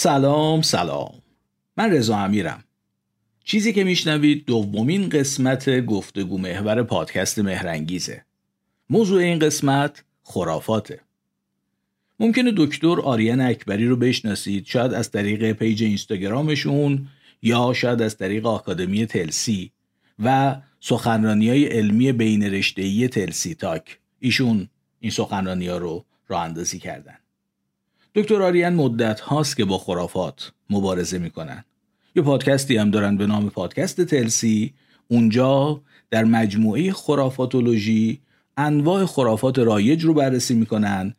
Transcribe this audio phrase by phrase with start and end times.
[0.00, 1.14] سلام سلام.
[1.76, 2.64] من رضا امیرم.
[3.44, 8.24] چیزی که میشنوید دومین قسمت گفتگو محور پادکست مهرنگیزه.
[8.90, 11.00] موضوع این قسمت خرافاته.
[12.20, 17.08] ممکنه دکتر آرین اکبری رو بشناسید شاید از طریق page اینستاگرامشون
[17.42, 19.72] یا شاید از طریق آکادمی تلسی
[20.18, 23.98] و سخنرانی های علمی بین رشتهی تلسی Talk.
[24.20, 24.68] ایشون
[25.00, 27.18] این سخنرانی ها رو راه اندازی کردن.
[28.18, 31.64] دکتر آریان مدت هاست که با خرافات مبارزه می‌کنن.
[32.16, 34.74] یه پادکستی هم دارن به نام پادکست تلسی.
[35.08, 38.20] اونجا در مجموعه خرافاتولوژی
[38.56, 41.14] انواع خرافات رایج رو بررسی می‌کنن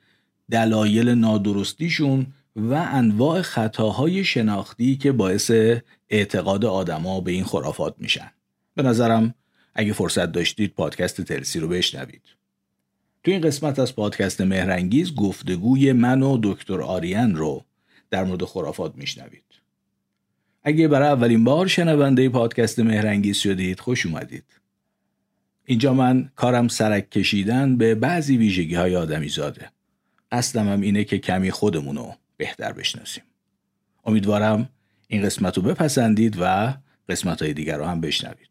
[0.52, 5.52] دلایل نادرستیشون و انواع خطاهای شناختی که باعث
[6.10, 8.32] اعتقاد آدما به این خرافات میشن.
[8.76, 9.34] به نظرم
[9.76, 12.39] اگه فرصت داشتید پادکست تلسی رو بشنوید.
[13.24, 17.66] تو این قسمت از پادکست مهرنگیز گفتگوی من و دکتر آریان رو
[18.10, 19.44] در مورد خرافات میشنوید.
[20.64, 24.44] اگه برای اولین بار شنونده پادکست مهرنگیز شدید خوش اومدید.
[25.66, 29.72] اینجا من کارم سرک کشیدن به بعضی ویژگی های آدمی زاده.
[30.32, 33.24] قصدم هم اینه که کمی خودمون رو بهتر بشناسیم.
[34.06, 34.70] امیدوارم
[35.08, 36.74] این قسمت رو بپسندید و
[37.10, 38.49] قسمت های دیگر رو هم بشنوید.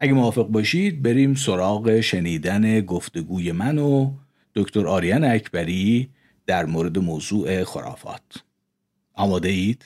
[0.00, 4.12] اگه موافق باشید بریم سراغ شنیدن گفتگوی من و
[4.54, 6.10] دکتر آریان اکبری
[6.46, 8.44] در مورد موضوع خرافات
[9.14, 9.84] آماده اید؟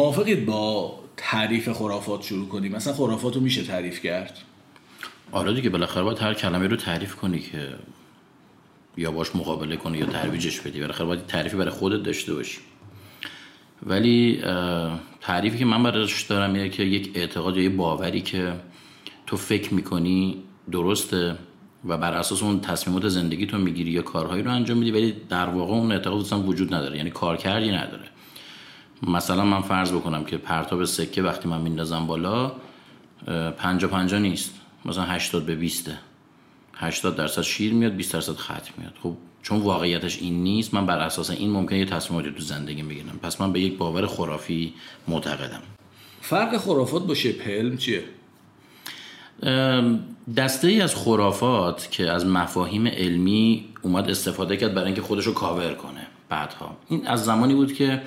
[0.00, 4.38] موافقید با تعریف خرافات شروع کنیم؟ مثلا خرافات رو میشه تعریف کرد؟
[5.32, 7.68] آره دیگه بالاخره باید هر کلمه رو تعریف کنی که
[8.96, 10.80] یا باش مقابله کنی یا ترویجش بدی.
[10.80, 12.58] بالاخره باید تعریفی برای خودت داشته باشی.
[13.86, 14.42] ولی
[15.20, 18.52] تعریفی که من براش دارم اینه که یک اعتقاد یا یک باوری که
[19.26, 21.36] تو فکر می‌کنی درسته
[21.84, 25.48] و بر اساس اون تصمیمات زندگی تو می‌گیری یا کارهایی رو انجام میدی ولی در
[25.48, 26.96] واقع اون اعتقاد اصلا وجود نداره.
[26.96, 28.04] یعنی کارکردی نداره.
[29.02, 32.52] مثلا من فرض بکنم که پرتاب سکه وقتی من میندازم بالا
[33.58, 34.54] پنجا پنجا نیست.
[34.84, 35.90] مثلا 80 به 20
[36.74, 38.92] 80 درصد شیر میاد 20 درصد خط میاد.
[39.02, 43.18] خب چون واقعیتش این نیست من بر اساس این ممکنه یه تصمیماتی تو زندگی بگیرم.
[43.22, 44.74] پس من به یک باور خرافی
[45.08, 45.62] معتقدم.
[46.20, 48.04] فرق خرافات با شبه علم چیه؟
[50.36, 55.32] دسته ای از خرافات که از مفاهیم علمی اومد استفاده کرد برای اینکه خودش رو
[55.32, 56.76] کاور کنه بعدها.
[56.88, 58.02] این از زمانی بود که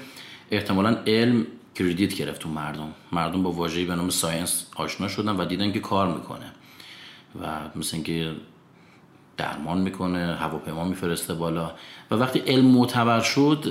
[0.51, 2.93] احتمالا علم کردیت گرفت تو مردم.
[3.11, 6.51] مردم با واژه‌ای به نام ساینس آشنا شدن و دیدن که کار می‌کنه.
[7.41, 8.31] و مثل اینکه
[9.37, 11.71] درمان می‌کنه هواپیما میفرسته بالا.
[12.11, 13.65] و وقتی علم معتبر شد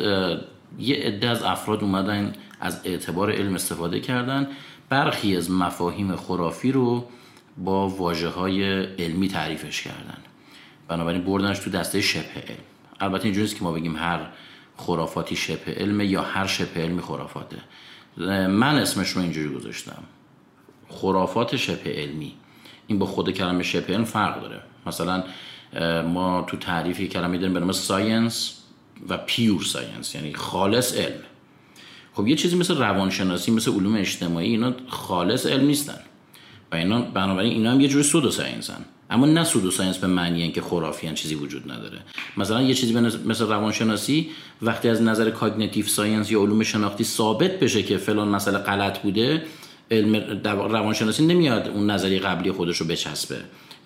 [0.79, 4.49] یه عده از افراد اومدن از اعتبار علم استفاده کردن.
[4.89, 7.09] برخی از مفاهیم خرافی رو
[7.59, 10.19] با واجه های علمی تعریفش کردن.
[10.89, 12.59] بنابراین بردنش تو دسته شبه علم.
[13.01, 14.21] البته اینجوری نیست که ما بگیم هر
[14.77, 17.57] خرافاتی شبه علمه یا هر شبه علمی خرافاته.
[18.47, 20.03] من اسمش رو اینجوری گذاشتم.
[20.89, 22.33] خرافات شبه علمی.
[22.87, 24.61] این با خود کلمه شبه علم فرق داره.
[24.87, 25.25] مثلا
[26.03, 28.59] ما تو تعریفی کلمه داریم به نام science
[29.09, 31.23] و pure science یعنی خالص علم.
[32.15, 35.99] خب یه چیزی مثل روانشناسی مثل علوم اجتماعی اینا خالص علم نیستن.
[36.73, 40.07] و اینا بنابراین اینا هم یه جوری pseudo science ن اما نه pseudo science به
[40.07, 41.99] معنی که خرافیان چیزی وجود نداره.
[42.37, 44.31] مثلا یه چیزی مثل روانشناسی
[44.63, 49.43] وقتی از نظر cognitive science یا علوم شناختی ثابت بشه که فلان مسئله غلط بوده
[49.91, 53.37] علم روانشناسی نمیاد اون نظریه قبلی خودش رو بچسبه.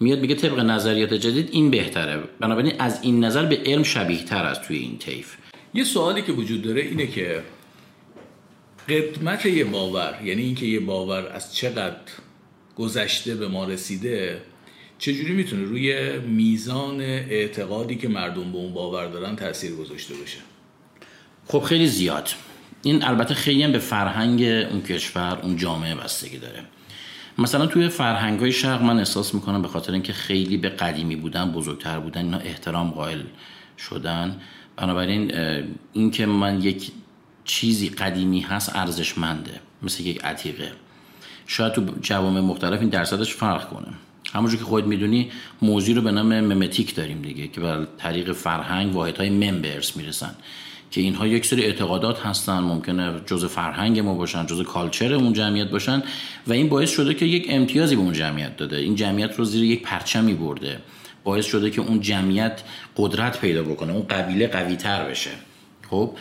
[0.00, 2.22] میاد میگه طبق نظریات جدید این بهتره.
[2.40, 5.36] بنابراین از این نظر به علم شبیه تر از توی این طیف.
[5.74, 7.42] یه سوالی که وجود داره اینه که
[8.88, 11.96] قدمت یه باور یعنی اینکه یه باور از چقدر
[12.76, 14.42] گذشته به ما رسیده
[14.98, 20.38] چجوری می‌تونه روی میزان اعتقادی که مردم به اون باور دارن تاثیر گذاشته باشه؟
[21.46, 22.28] خب خیلی زیاد.
[22.82, 26.62] این البته خیلی هم به فرهنگ اون کشور اون جامعه بستگی داره.
[27.38, 31.52] مثلا توی فرهنگ های شرق من احساس می‌کنم به خاطر اینکه خیلی به قدیمی بودن
[31.52, 33.22] بزرگتر بودن اینا احترام قائل
[33.78, 34.40] شدن.
[34.76, 35.32] بنابراین
[35.92, 36.90] این که من یک
[37.44, 40.72] چیزی قدیمی هست ارزشمنده مثل یک عتیقه.
[41.46, 43.88] شاید تو جوامع مختلف این درصدش فرق کنه.
[44.32, 45.30] همونجور که خود می‌دونی
[45.62, 50.34] موضوع رو به نام ممتیک داریم دیگه که بر طریق فرهنگ واحدهای ممبرز می‌رسن
[50.90, 55.70] که اینها یک سری اعتقادات هستن ممکنه جز فرهنگ ما باشن جز کالچر اون جمعیت
[55.70, 56.02] باشن
[56.46, 58.76] و این باعث شده که یک امتیازی به اون جمعیت داده.
[58.76, 60.78] این جمعیت رو زیر یک پرچمی برده.
[61.24, 62.62] باعث شده که اون جمعیت
[62.96, 65.30] قدرت پیدا بکنه اون قبیله قوی تر بشه.
[65.90, 66.16] خب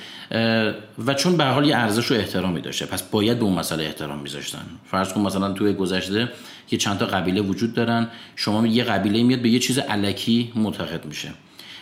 [1.05, 2.85] و چون به حال یه ارزش و احترامی داشته.
[2.85, 4.65] پس باید به اون مسئله احترام میذاشتن.
[4.91, 6.31] فرض کن مثلا توی گذشته
[6.71, 8.07] یه چند تا قبیله وجود دارن.
[8.35, 11.29] شما یه قبیله میاد به یه چیز علکی معتقد میشه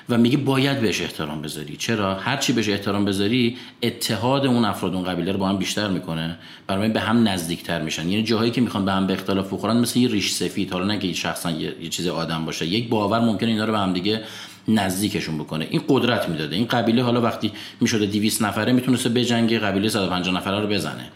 [0.09, 1.77] و میگه باید بهش احترام بذاری.
[1.77, 5.87] چرا؟ هر چی بهش احترام بذاری اتحاد اون افراد اون قبیله رو با هم بیشتر
[5.87, 6.37] می‌کنه.
[6.67, 8.09] برای به هم نزدیکتر میشن.
[8.09, 10.71] یعنی جاهایی که می‌خوان به هم به اختلاف بخورن مثل یه ریش سفید.
[10.71, 12.65] حالا نه که شخصا یه چیز آدم باشه.
[12.65, 14.21] یک باور ممکنه اینا رو به هم دیگه
[14.67, 15.67] نزدیکشون بکنه.
[15.69, 16.55] این قدرت می‌داده.
[16.55, 21.11] این قبیله حالا وقتی می‌شده 200 نفره می‌تونسته بجنگه قبیله 150 نفره رو بزنه.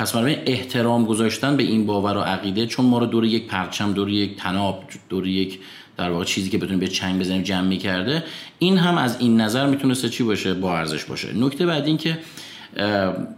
[0.00, 3.92] پس برای احترام گذاشتن به این باور و عقیده چون ما رو دور یک پرچم
[3.92, 5.58] دور یک تناب دور یک
[5.96, 8.24] در واقع چیزی که بتونیم به چنگ بزنیم جمع کرده
[8.58, 11.28] این هم از این نظر می‌تونسته چی باشه؟ با ارزش باشه.
[11.36, 12.18] نکته بعد این که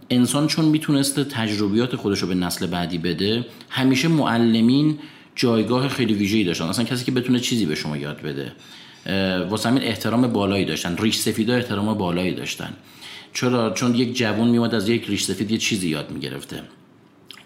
[0.09, 4.99] انسان چون می‌تونسته تجربیات خودش رو به نسل بعدی بده همیشه معلمین
[5.35, 6.65] جایگاه خیلی ویژه‌ای داشتن.
[6.65, 8.51] اصلا کسی که بتونه چیزی به شما یاد بده.
[9.49, 10.97] واسه همین احترام بالایی داشتن.
[10.97, 12.73] ریش سفیدا احترام بالایی داشتن.
[13.33, 16.63] چرا؟ چون یک جوون میومد از یک ریش سفید یه چیزی یاد می‌گرفته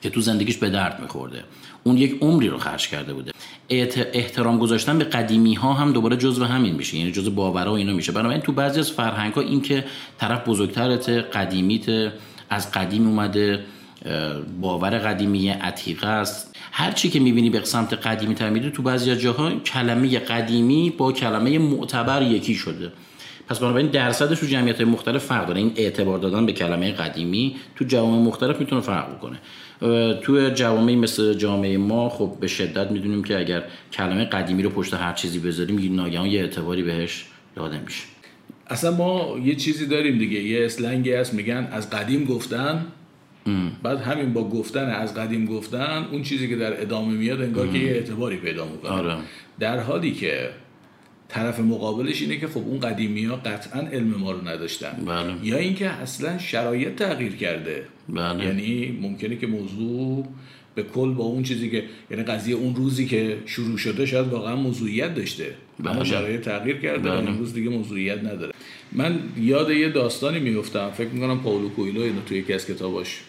[0.02, 1.44] که تو زندگیش به درد میخورده.
[1.84, 3.32] اون یک عمری رو خرج کرده بوده.
[3.70, 6.98] احترام گذاشتن به قدیمی ها هم دوباره جزو همین میشه.
[6.98, 8.12] یعنی جزو باورها و اینا میشه.
[8.12, 9.86] بنابراین تو بعضی از فرهنگ ها این که
[10.18, 12.14] طرف بزرگترت قدیمیت
[12.50, 13.64] از قدیم اومده
[14.62, 16.56] باور قدیمی عتیقه است.
[16.72, 20.90] هر چی که می‌بینی به سمت قدیمی تر میده تو بعضی از جاها کلمه قدیمی
[20.90, 22.92] با کلمه معتبر یکی شده.
[23.48, 25.60] پس بنابراین درصدش تو جمعیت مختلف فرق داره.
[25.60, 29.40] این اعتبار دادن به کلمه قدیمی تو جوامع مختلف می‌تونه فرق بکنه.
[30.22, 33.64] تو جوامعی مثل جامعه ما خب به شدت می‌دونیم که اگر
[33.94, 38.04] کلمه قدیمی رو پشت هر چیزی بذاریم ناگهان یه اعتباری بهش داده میشه.
[38.68, 40.40] اصلا ما یه چیزی داریم دیگه.
[40.40, 42.86] یه اسلنگی هست میگن از قدیم گفتن.
[43.84, 47.78] بعد همین با گفتن از قدیم گفتن اون چیزی که در ادامه میاد انگار که
[47.78, 48.92] یه اعتباری پیدا می‌کنه.
[48.92, 49.16] آره.
[49.60, 50.50] در حالی که
[51.30, 55.34] طرف مقابلش اینه که خب اون قدیمی ها قطعا علم ما رو نداشتن بله.
[55.44, 58.46] یا اینکه اصلا شرایط تغییر کرده بله.
[58.46, 60.28] یعنی ممکنه که موضوع
[60.76, 64.56] به کل با اون چیزی که یعنی قضیه اون روزی که شروع شده شاید واقعا
[64.56, 65.92] موضوعیت داشته بله.
[65.92, 67.26] اما شرایط تغییر کرده بله.
[67.26, 68.52] و امروز دیگه موضوعیت نداره
[68.92, 73.20] من یاد یه داستانی میفتم فکر می‌کنم پاولو کویلو اینو توی یکی از کتاباش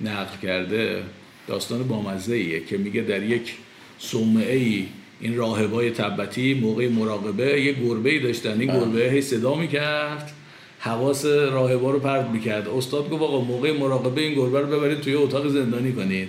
[0.00, 1.02] نقل کرده
[1.46, 3.54] داستان بامزه ایه که میگه در یک
[3.98, 4.86] صومعه ای
[5.22, 8.60] این راهبای تبتی موقع مراقبه یه گربه ای داشتن.
[8.60, 10.32] این گربه هی صدا می‌کرد.
[10.78, 12.68] حواس راهبا رو پرت می‌کرد.
[12.68, 16.28] استاد گفت آقا موقع مراقبه این گربه رو ببرید توی اتاق زندانی کنید.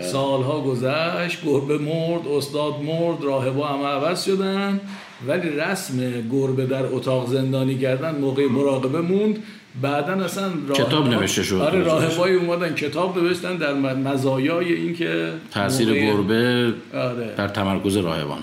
[0.00, 4.80] سالها گذشت گربه مرد استاد مرد راهبا همه عوض شدن.
[5.26, 9.42] ولی رسم گربه در اتاق زندانی کردن موقع مراقبه موند.
[9.82, 15.88] بعدا اصلا کتاب نوشته شد آره راهبای اومدن کتاب نوشتن در مزایای این که تاثیر
[15.88, 17.34] موقع- گربه آره.
[17.36, 18.42] در تمرکز راهبان.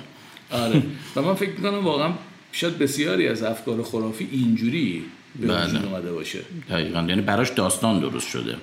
[0.51, 0.83] آره.
[1.15, 2.09] و من فکر می‌کنم واقعا
[2.51, 5.03] شاید بسیاری از افکار خرافی اینجوری
[5.41, 5.65] به بله.
[5.65, 6.39] وجود اومده باشه.
[6.69, 6.99] دقیقا.
[7.09, 8.55] یعنی براش داستان درست شده.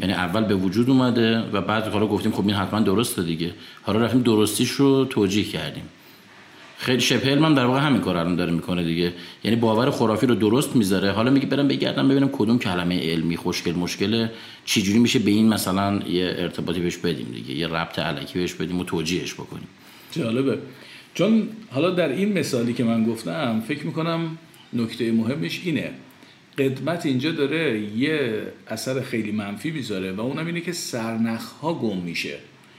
[0.00, 3.52] یعنی اول به وجود اومده و بعد حالا گفتیم خب این حتما درسته دیگه.
[3.82, 5.82] حالا رفتیم درستیش رو توجیه کردیم.
[6.82, 9.12] خیلی شبه هم در واقع همین کار الان داره می‌کنه دیگه.
[9.44, 11.10] یعنی باور خرافی رو درست می‌ذاره.
[11.10, 14.28] حالا میگه برم بگردم ببینم کدوم کلمه علمی خوشگل مشکل
[14.64, 18.80] چجوری میشه به این مثلا یه ارتباطی بهش بدیم دیگه؟ یه ربط علکی بهش بدیم
[18.80, 19.68] و توجیهش بکنیم.
[20.12, 20.58] جالبه.
[21.14, 24.38] چون حالا در این مثالی که من گفتم فکر می‌کنم
[24.72, 25.90] نکته مهمش اینه.
[26.58, 31.98] قدمت اینجا داره یه اثر خیلی منفی می‌ذاره و اونم اینه که سرنخ ها گم
[31.98, 32.36] میشه.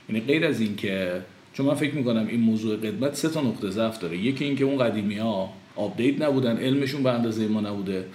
[0.09, 1.21] یعنی غیر از این که
[1.53, 4.17] چون من فکر می‌کنم این موضوع قدمت سه تا نقطه ضعف داره.
[4.17, 8.05] یکی اینکه اون قدیمی ها update نبودن علمشون به اندازه ما نبوده.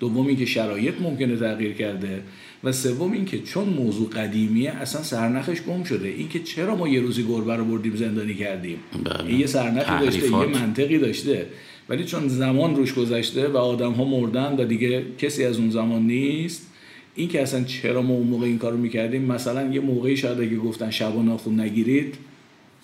[0.00, 2.22] دوم اینکه شرایط ممکنه تغییر کرده.
[2.64, 6.08] و سوم اینکه چون موضوع قدیمیه اصلا سرنخش گم شده.
[6.08, 9.26] اینکه چرا ما یه روزی گربه رو بردیم زندانی کردیم؟ بله.
[9.26, 10.46] این یه سرنخی داشته یه.
[10.46, 11.46] منطقی داشته.
[11.88, 16.02] ولی چون زمان روش گذشته و آدم ها مردن و دیگه کسی از اون زمان
[16.02, 16.66] نیست
[17.14, 20.56] این که اصلا چرا ما اون موقع این کارو می‌کردیم؟ مثلا یه موقعی شاید اگه
[20.56, 22.14] گفتن شب و ناخون نگیرید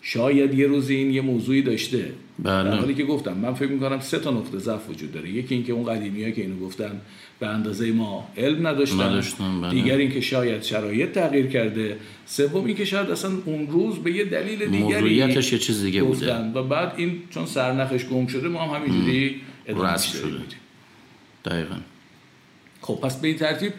[0.06, 2.12] شاید یه روزی این یه موضوعی داشته.
[2.38, 2.70] بله.
[2.70, 5.30] در حالی که گفتم من فکر می‌کنم سه تا نقطه ضعف وجود داره.
[5.30, 7.00] یکی اینکه اون قدیمی که اینو گفتن
[7.40, 9.20] به اندازه ما علم نداشتن,
[9.60, 9.70] بله.
[9.70, 11.96] دیگر اینکه شاید شرایط تغییر کرده.
[12.26, 16.34] سوم اینکه شاید اصلا اون روز به یه دلیل دیگری یه چیز دیگه بوده.
[16.34, 20.28] و بعد این چون سرنخش گم شده ما هم همینجوری ادامه شده.
[21.44, 21.76] دقیقا.
[22.80, 23.72] خب پس به این ترتیب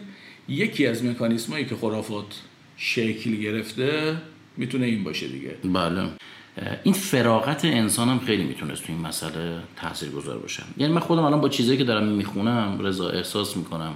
[0.48, 2.40] یکی از مکانیسم هایی که خرافات
[2.76, 4.16] شکل گرفته
[4.56, 5.56] می‌تونه این باشه دیگه.
[5.64, 6.02] بله.
[6.82, 11.22] این فراغت انسان هم خیلی می‌تونست تو این مسئله تاثیر گذار باشه یعنی من خودم
[11.22, 13.94] الان با چیزایی که دارم می‌خونم رضا احساس می‌کنم.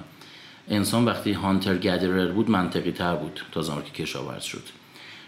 [0.68, 4.62] انسان وقتی هانتر گدرر بود منطقی تر بود تا زمانی که کشاورز شد.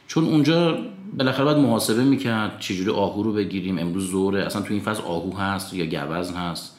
[0.07, 0.79] چون اونجا
[1.19, 3.79] بالاخره باید محاسبه می‌کرد چجوری آهو رو بگیریم.
[3.79, 6.79] امروز زوره اصلا تو این فصل آهو هست یا گوزن هست.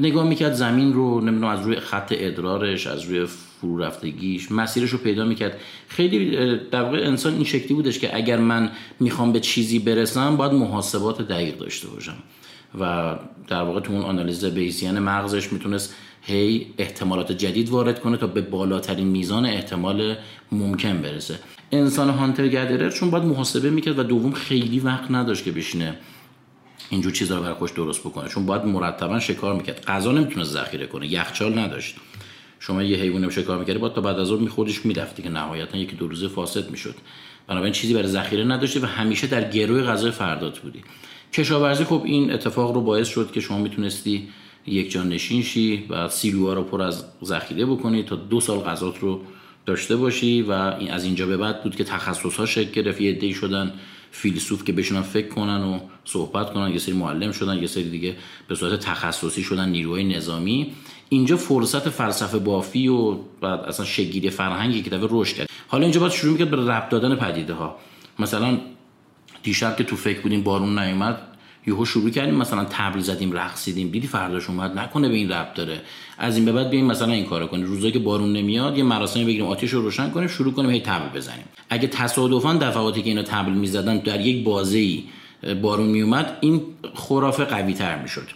[0.00, 3.26] نگاه می‌کرد زمین رو نمی‌دونم از روی خط ادرارش از روی
[3.60, 5.60] فرو رفتگیش مسیرش رو پیدا می‌کرد.
[5.88, 6.36] خیلی
[6.70, 8.70] در واقع انسان این شکلی بودش که اگر من
[9.00, 12.16] می‌خوام به چیزی برسم باید محاسبات دقیق داشته باشم.
[12.80, 13.14] و
[13.48, 18.40] در واقع تو اون آنالیز بیسیان مغزش می‌تونست هی احتمالات جدید وارد کنه تا به
[18.40, 20.16] بالاترین میزان احتمال
[20.52, 21.38] ممکن برسه.
[21.72, 25.96] انسان هانتر گدرر چون باید محاسبه می‌کرد و دوم خیلی وقت نداشت که بشینه
[26.90, 28.28] اینجور چیزا رو برای خوش درست بکنه.
[28.28, 29.84] چون باید مرتبا شکار می‌کرد.
[29.84, 31.12] غذا نمی‌تونه ذخیره کنه.
[31.12, 31.96] یخچال نداشت.
[32.60, 35.96] شما یه حیوان شکار می‌کردی باید تا بعد از ظهر میخوردیش می‌رفتی که نهایتا یکی
[35.96, 36.94] دو روزه فاسد می‌شد.
[37.46, 40.82] بنابراین چیزی برای ذخیره نداشتی و همیشه در گروه غذای فردات بودی.
[41.32, 44.28] کشاورزی خب این اتفاق رو باعث شد که شما می‌تونستی
[44.66, 48.98] یک جان نشین شی و سیلوها رو پر از ذخیره بکنی تا دو سال غذات
[48.98, 49.20] رو
[49.66, 53.12] داشته باشی و این از اینجا به بعد بود که تخصص ها شکل گرفت یه
[53.12, 53.72] دی شدن
[54.10, 58.16] فیلسوف که بشونن فکر کنن و صحبت کنن یه سری معلم شدن یه سری دیگه
[58.48, 60.72] به صورت تخصصی شدن نیروهای نظامی.
[61.08, 65.48] اینجا فرصت فلسفه بافی و بعد اصلا شگیری فرهنگی که دفعه رشد کرد.
[65.68, 67.76] حالا اینجا باید شروع می‌کرد به ربط دادن پدیده ها
[68.18, 68.58] مثلا
[69.42, 71.18] دیشب که تو فکر بودیم بارون نیومد
[71.66, 75.80] یهو شروع کردیم مثلا تبل زدیم رقصیدیم دیدی فرداش اومد نکنه به این ربط داره.
[76.18, 77.66] از این به بعد بیایم مثلا این کارو کنیم.
[77.66, 81.18] روزایی که بارون نمیاد یه مراسمی بگیریم آتیش رو روشن کنیم شروع کنیم هی تبل
[81.18, 81.44] بزنیم.
[81.70, 84.98] اگه تصادفا دفعاتی که اینا تبل می‌زدن در یک بازه
[85.62, 86.62] بارون میومد این
[86.94, 88.28] خرافه قوی تر می‌شد.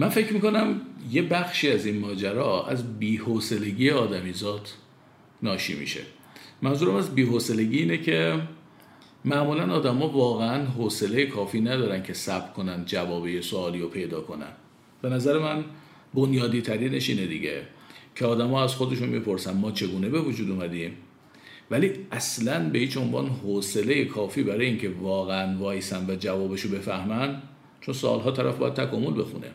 [0.00, 0.80] من فکر می‌کنم
[1.10, 4.68] یه بخشی از این ماجرا از بیحوصلگی آدمیزاد
[5.42, 6.00] ناشی میشه.
[6.62, 8.40] منظورم از بیحوصلگی اینه که
[9.24, 14.52] معمولا آدما واقعا حوصله کافی ندارن که صبر کنن جواب یه سوالی رو پیدا کنن.
[15.02, 15.64] به نظر من
[16.14, 17.62] بنیادی ترینش اینه دیگه
[18.16, 20.96] که آدما از خودشون می‌پرسن ما چگونه به وجود اومدیم؟
[21.70, 27.42] ولی اصلا به هیچ عنوان حوصله کافی برای اینکه واقعا وایسن و جوابشو بفهمن
[27.80, 29.46] چون سالها طرف باید تکامل بخونه.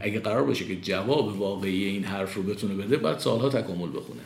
[0.00, 4.20] اگه قرار باشه که جواب واقعی این حرف رو بتونه بده بعد سالها تکامل بخونه.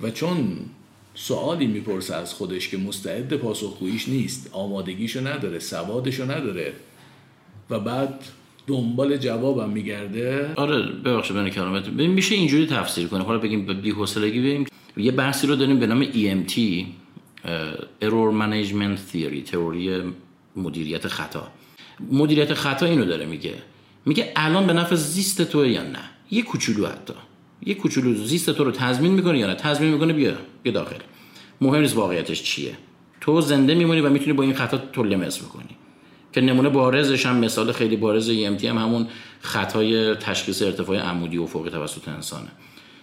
[0.00, 0.56] و چون
[1.14, 6.72] سوالی می‌پرسه از خودش که مستعد پاسخگوییش نیست آمادگیشو نداره سوادشو نداره
[7.70, 8.24] و بعد
[8.66, 10.54] دنبال جوابم میگرده.
[10.56, 14.66] آره ببخشید من کلامت ببین میشه اینجوری تفسیر کنیم حالا بگیم بی حوصلگی بریم.
[14.96, 16.52] یه بحثی رو داریم به نام EMT
[18.02, 20.02] Error Management Theory تئوری
[20.56, 21.48] مدیریت خطا.
[22.10, 23.54] مدیریت خطا اینو داره میگه.
[24.06, 25.98] میگه الان به نفع زیست تو یا نه؟
[26.30, 27.14] یه کوچولو حتی.
[27.66, 30.96] یه کوچولو زیست تو رو تضمین می‌کنه یا نه؟ تضمین می‌کنه بیا بیا داخل.
[31.60, 32.76] مهم نیست واقعیتش چیه.
[33.20, 35.76] تو زنده میمونی و می‌تونی با این خطا تو لمس بکنی.
[36.32, 39.06] که نمونه بارزش هم مثال خیلی بارز EMT هم همون
[39.40, 42.48] خطای تشخیص ارتفاع عمودی و فوقی توسط انسانه.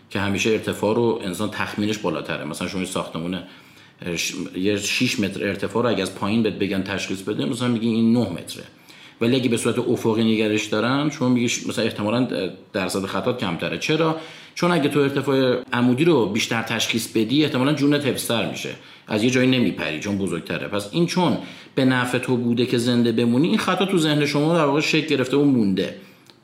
[0.09, 2.45] که همیشه ارتفاع رو انسان تخمینش بالاتره.
[2.45, 3.39] مثلا شما ساختمون
[4.55, 8.13] یه 6 متر ارتفاع رو اگه از پایین بهت بگن تشخیص بده مثلا میگی این
[8.13, 8.63] 9 متره.
[9.21, 12.27] ولی اگه به صورت افقی نگرش دارن شما میگی مثلا احتمالا
[12.73, 13.77] درصد خطات کمتره.
[13.77, 14.15] چرا؟
[14.55, 18.69] چون اگه تو ارتفاع عمودی رو بیشتر تشخیص بدی احتمالا جونت حفظتر میشه.
[19.07, 20.67] از یه جایی نمیپری چون بزرگتره.
[20.67, 21.37] پس این چون
[21.75, 25.07] به نفع تو بوده که زنده بمونی این خطا تو ذهن شما در واقع شکل
[25.07, 25.95] گرفته و مونده.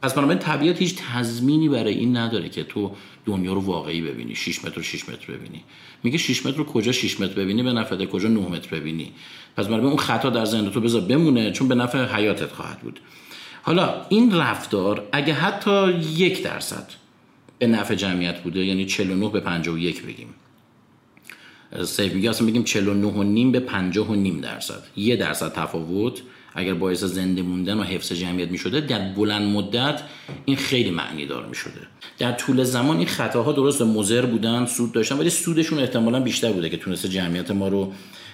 [0.01, 2.91] پس بنابراین طبیعت هیچ تضمینی برای این نداره که تو
[3.25, 4.35] دنیا رو واقعی ببینی.
[4.35, 5.63] 6 متر 6 متر ببینی.
[6.03, 9.11] میگه 6 متر رو کجا 6 متر ببینی؟ به نفع کجا 9 متر ببینی.
[9.57, 12.99] پس بنابراین اون خطا در ذهن تو بذار بمونه چون به نفع حیاتت خواهد بود.
[13.61, 16.87] حالا این رفتار اگه حتی یک درصد
[17.59, 20.27] به نفع جمعیت بوده یعنی 49 به 51 بگیم.
[21.85, 24.83] سیف میگه اصلا بگیم 49 و نیم به 50 و نیم درصد.
[24.95, 26.21] یه درصد تفاوت
[26.57, 30.01] اگر باعث زنده موندن و حفظ جمعیت می شده در بلند مدت
[30.45, 31.87] این خیلی معنی دار می شده
[32.19, 36.69] در طول زمان این خطاها درست مضر بودن سود داشتن ولی سودشون احتمالا بیشتر بوده
[36.69, 37.93] که تونسته جمعیت ما رو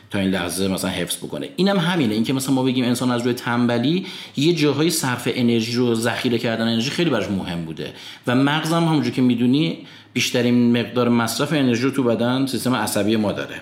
[0.09, 1.49] تا این لحظه مثلا حفظ بکنه.
[1.55, 2.13] اینم هم همینه.
[2.13, 4.05] اینکه مثلا ما بگیم انسان از روی تنبلی
[4.37, 7.93] یه جاهای صرف انرژی رو ذخیره کردن انرژی خیلی براش مهم بوده.
[8.27, 9.77] و مغزم هم همونجور که می‌دونی
[10.13, 13.61] بیشترین مقدار مصرف انرژی رو تو بدن سیستم عصبی ما داره.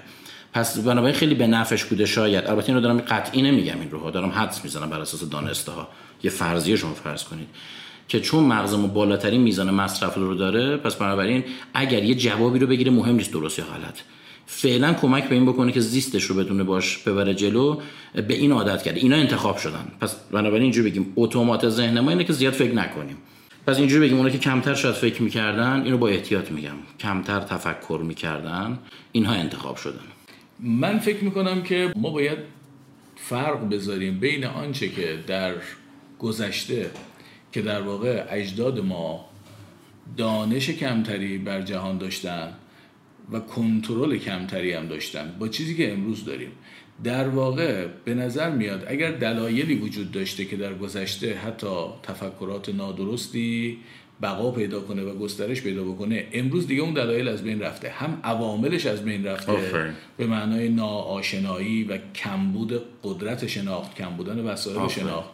[0.53, 2.48] پس بنابراین خیلی به نفعش بوده شاید.
[2.48, 5.88] البته اینو دارم قطعی نمیگم این رو دارم حدس می‌زنم بر اساس دانسته ها
[6.24, 7.48] یه فرضیه شما فرض کنید
[8.08, 11.43] که چون مغزمون بالاترین میزان مصرف رو داره پس بنابراین
[11.74, 14.00] اگر یه جوابی رو بگیره مهم نیست درست یا غلط.
[14.46, 17.81] فعلا کمک به این بکنه که زیستش رو بدونه باش ببره جلو
[18.27, 19.00] به این عادت کرده.
[19.00, 19.91] اینا انتخاب شدن.
[20.00, 23.17] پس بنابراین اینجوری بگیم اتومات ذهن ما اینه که زیاد فکر نکنیم.
[23.67, 26.75] پس اینجوری بگیم اونا که کمتر شاید فکر می‌کردن اینو با احتیاط میگم.
[27.00, 28.79] کمتر تفکر می‌کردن
[29.12, 30.00] اینها انتخاب شدن.
[30.61, 32.37] من فکر می‌کنم که ما باید
[33.15, 35.53] فرق بذاریم بین آنچه که در
[36.19, 36.91] گذشته
[37.51, 39.25] که در واقع اجداد ما
[40.17, 42.53] دانش کمتری بر جهان داشتن
[43.31, 46.51] و کنترل کمتری هم داشتن با چیزی که امروز داریم.
[47.03, 53.77] در واقع به نظر میاد اگر دلایلی وجود داشته که در گذشته حتی تفکرات نادرستی
[54.21, 57.89] بقا پیدا کنه و گسترش پیدا بکنه امروز دیگه اون دلایل از بین رفته.
[57.89, 59.53] هم عواملش از بین رفته.
[60.17, 65.29] به معنای ناآشنایی و کمبود قدرت شناخت کم بودن وسایل شناخت.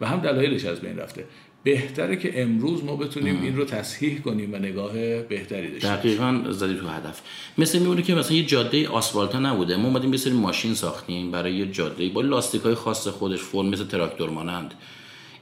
[0.00, 1.24] و هم دلایلش از بین رفته.
[1.64, 6.74] بهتره که امروز ما بتونیم این رو تصحیح کنیم و نگاه بهتری داشته دقیقا زدی
[6.74, 7.20] تو هدف.
[7.58, 9.76] مثل میمونه که مثلا یه جاده آسفالت نبوده.
[9.76, 12.08] ما اومدیم یه سری ماشین ساختیم برای یه جاده.
[12.08, 14.74] با لاستیک های خاص خودش فرم مثل تراکتور مانند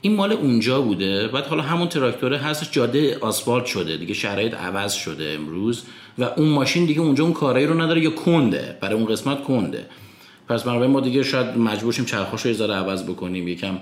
[0.01, 1.29] این مال اونجا بوده.
[1.29, 5.85] بعد حالا همون تراکتوره هستش جاده آسفالت شده دیگه شرایط عوض شده امروز
[6.19, 9.87] و اون ماشین دیگه اونجا اون کارایی رو نداره یا کنده برای اون قسمت کنده.
[10.49, 13.79] پس ما دیگه شاید مجبور شیم چرخاشو یه ذره عوض بکنیم یکم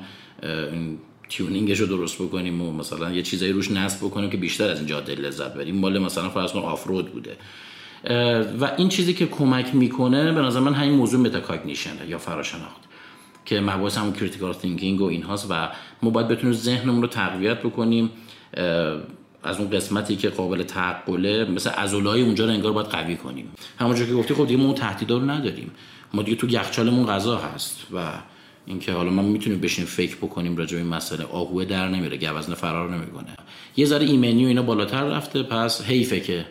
[1.29, 4.87] تیونینگش رو درست بکنیم و مثلا یه چیزایی روش نصب بکنیم که بیشتر از این
[4.87, 5.77] جاده لذت بریم.
[5.77, 7.37] مال مثلا فرض آفرود بوده.
[8.61, 12.88] و این چیزی که کمک می‌کنه به نظر من همین موضوع متاکاگنیشنه یا فراشناخت
[13.49, 15.69] که مباحث همون critical thinking و اینهاست و
[16.03, 18.11] ما باید بتونیم ذهنمون رو تقویت بکنیم
[19.43, 23.51] از اون قسمتی که قابل تعقله مثل عضلای اونجا رو انگار باید قوی کنیم.
[23.79, 25.71] همونجور که گفتی خب دیگه ما اون تهدیدا رو نداریم.
[26.15, 28.13] ما دیگه تو یخچالمون غذا هست و
[28.67, 31.25] اینکه حالا ما می‌تونیم بشینیم فکر بکنیم راجع به این مسئله.
[31.25, 33.37] آهوه در نمیره گوزنه فرار نمی‌کنه.
[33.77, 36.45] یه ذره ایمنی و اینا بالاتر رفته پس حیفه که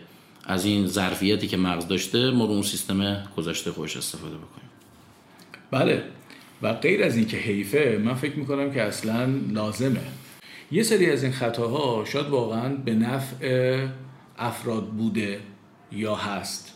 [0.46, 4.70] از این ظرفیتی که مغز داشته ما رو اون سیستم گذشته خودش استفاده بکنیم.
[5.72, 6.04] بله.
[6.62, 10.00] و غیر از اینکه حیفه من فکر می‌کنم که اصلا لازمه.
[10.72, 13.86] یه سری از این خطاها شاید واقعا به نفع
[14.38, 15.40] افراد بوده
[15.92, 16.74] یا هست.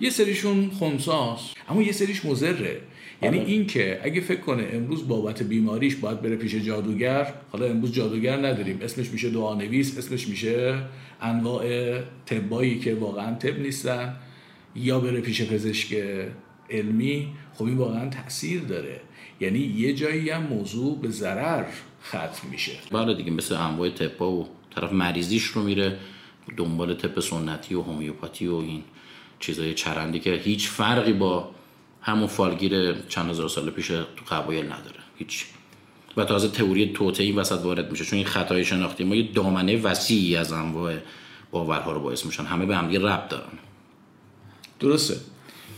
[0.00, 2.80] یه سریشون خونساست اما یه سریش مزره
[3.22, 3.48] یعنی آره.
[3.48, 8.36] این که اگه فکر کنه امروز بابت بیماریش باید بره پیش جادوگر حالا امروز جادوگر
[8.36, 8.78] نداریم.
[8.82, 10.82] اسمش میشه دعانویس اسمش میشه
[11.20, 14.16] انواع طبایی که واقعا طب نیستن
[14.76, 15.96] یا بره پیش پزشک
[16.70, 17.28] علمی.
[17.54, 19.00] خب این واقعا تاثیر داره.
[19.40, 21.64] یعنی یه جایی هم موضوع به ضرر
[22.04, 22.72] ختم میشه.
[22.92, 25.98] بله دیگه مثل انواع طبا و طرف مریضیش رو میره
[26.56, 28.82] دنبال طب سنتی و هومیوپاتی و این
[29.40, 31.50] چیزای چرندی که هیچ فرقی با
[32.02, 35.46] همون فالگیر چند هزار سال پیش تو قبایل نداره هیچ.
[36.16, 39.76] و تازه تئوری توته این وسط وارد میشه چون این خطای شناختی ما یه دامنه
[39.76, 40.96] وسیعی از انواع
[41.50, 43.58] باورها رو باعث میشن همه به هم ربط دارن.
[44.80, 45.16] درسته.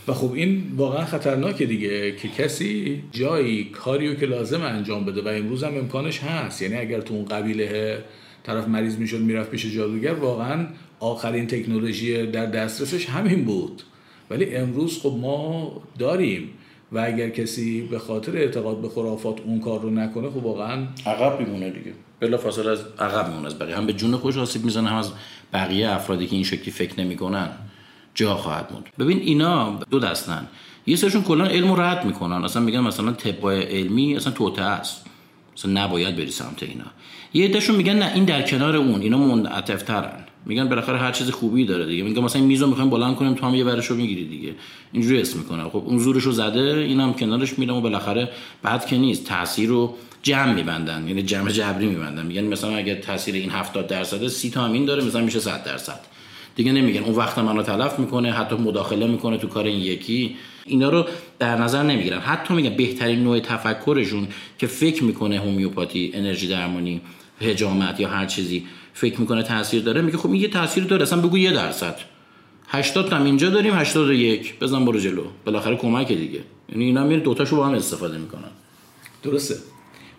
[0.07, 5.27] و خب این واقعا خطرناکه دیگه که کسی جایی کاریو که لازم انجام بده و
[5.27, 6.61] امروز هم امکانش هست.
[6.61, 7.97] یعنی اگر تو اون قبیله
[8.43, 10.65] طرف مریض می‌شد می‌رفت پیش جادوگر واقعا
[10.99, 13.81] آخرین تکنولوژی در دسترسش همین بود.
[14.29, 16.49] ولی امروز خب ما داریم
[16.91, 21.39] و اگر کسی به خاطر اعتقاد به خرافات اون کار رو نکنه خب واقعا عقب
[21.39, 21.91] میمونه دیگه.
[22.19, 23.47] بلا فاصله از عقب میمونه.
[23.47, 25.11] از بقیه هم به جون خوش آسیب می‌زنه هم از
[25.53, 27.49] بقیه افرادی که این شکلی فکر نمی‌کنن.
[28.15, 28.85] جا خواهد موند.
[28.99, 30.47] ببین اینا دو دستن.
[30.85, 32.43] یه سرشون کلا علم رو رد می‌کنن.
[32.43, 35.05] اصلا میگن مثلا طب علمی اصلا توته است.
[35.57, 36.85] اصلا نباید بری سمت اینا.
[37.33, 39.01] یه عدهشون میگن نه این در کنار اون.
[39.01, 39.89] اینا منعطف
[40.45, 42.03] میگن بالاخره هر چیز خوبی داره دیگه.
[42.03, 44.55] میگن مثلا میزو می‌خوایم بلند کنیم تو هم یه ورشو می‌گیری دیگه.
[44.91, 48.29] اینجوری اسم می‌کنه خب اون زورشو زده اینم کنارش میرم و بالاخره
[48.61, 51.07] بعد که نیست تاثیر رو جمع میبندن.
[51.07, 52.25] یعنی جمع جبری میبندن.
[52.25, 55.99] میگن مثلا اگه تاثیر این 70 درصد 30 تا همین داره مثلا میشه 100 درصد.
[56.55, 57.03] دیگه نمیگن.
[57.03, 60.35] اون وقت منو تلف می‌کنه حتی مداخله می‌کنه تو کار این یکی.
[60.65, 61.05] اینا رو
[61.39, 62.19] در نظر نمی‌گیرن.
[62.19, 67.01] حتی میگن بهترین نوع تفکرشون که فکر می‌کنه هومیوپاتی انرژی درمانی
[67.41, 71.21] حجامت یا هر چیزی فکر می‌کنه تاثیر داره میگه خب این یه تاثیر داره اصلا
[71.21, 71.99] بگو یه درصد.
[72.67, 75.23] 80 تا اینجا داریم 81 بزن برو جلو.
[75.45, 76.39] بالاخره کمک دیگه.
[76.69, 78.51] یعنی اینا میره دوتاشو با هم استفاده می‌کنن.
[79.23, 79.55] درسته.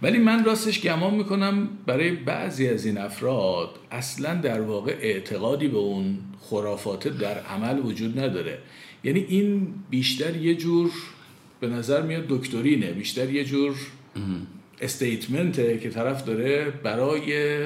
[0.02, 5.78] ولی من راستش گمان می‌کنم برای بعضی از این افراد اصلا در واقع اعتقادی به
[5.78, 8.58] اون خرافات در عمل وجود نداره.
[9.04, 10.90] یعنی این بیشتر یه جور
[11.60, 13.76] به نظر میاد دکترینه بیشتر یه جور
[14.80, 17.58] استیتمنته که طرف داره برای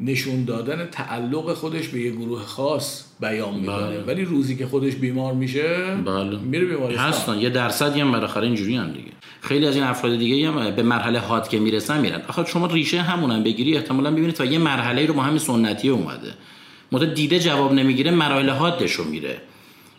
[0.00, 3.76] نشون دادن تعلق خودش به یه گروه خاص بیان می‌کنه.
[3.76, 4.02] بله.
[4.02, 6.38] ولی روزی که خودش بیمار میشه بله.
[6.38, 7.08] میره بیمارستان.
[7.08, 7.38] هستن.
[7.38, 9.10] یه درصدی هم بالاخره اینجوری هم دیگه.
[9.40, 12.22] خیلی از این افراد دیگه هم به مرحله هات که می‌رسن میرن.
[12.28, 16.34] آخه شما ریشه همونم بگیری احتمالا ببینید تا یه مرحله رو با همین سنتی اومده.
[16.92, 19.38] مت دیده جواب نمی‌گیره مراحل حادش رو میره.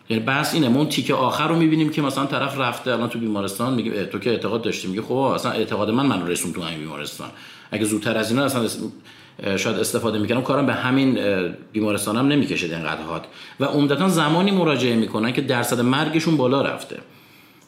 [0.10, 0.70] یعنی بحث اینه.
[0.70, 4.20] ما اون تیکه آخر رو می‌بینیم که مثلا طرف رفته الان تو بیمارستان میگه تو
[4.20, 7.30] که اعتقاد داشتی؟ میگه خب اصلا اعتقاد من منو رسون تو همین بیمارستان.
[7.72, 8.68] اگه زودتر از اینا اصلا
[9.58, 10.42] شاید استفاده می‌کردم.
[10.42, 13.26] کارم به همین اه، بیمارستان هم نمی‌کشید اینقدر حاد.
[13.60, 16.98] و عمدتا زمانی مراجعه می‌کنن که درصد مرگشون بالا رفته.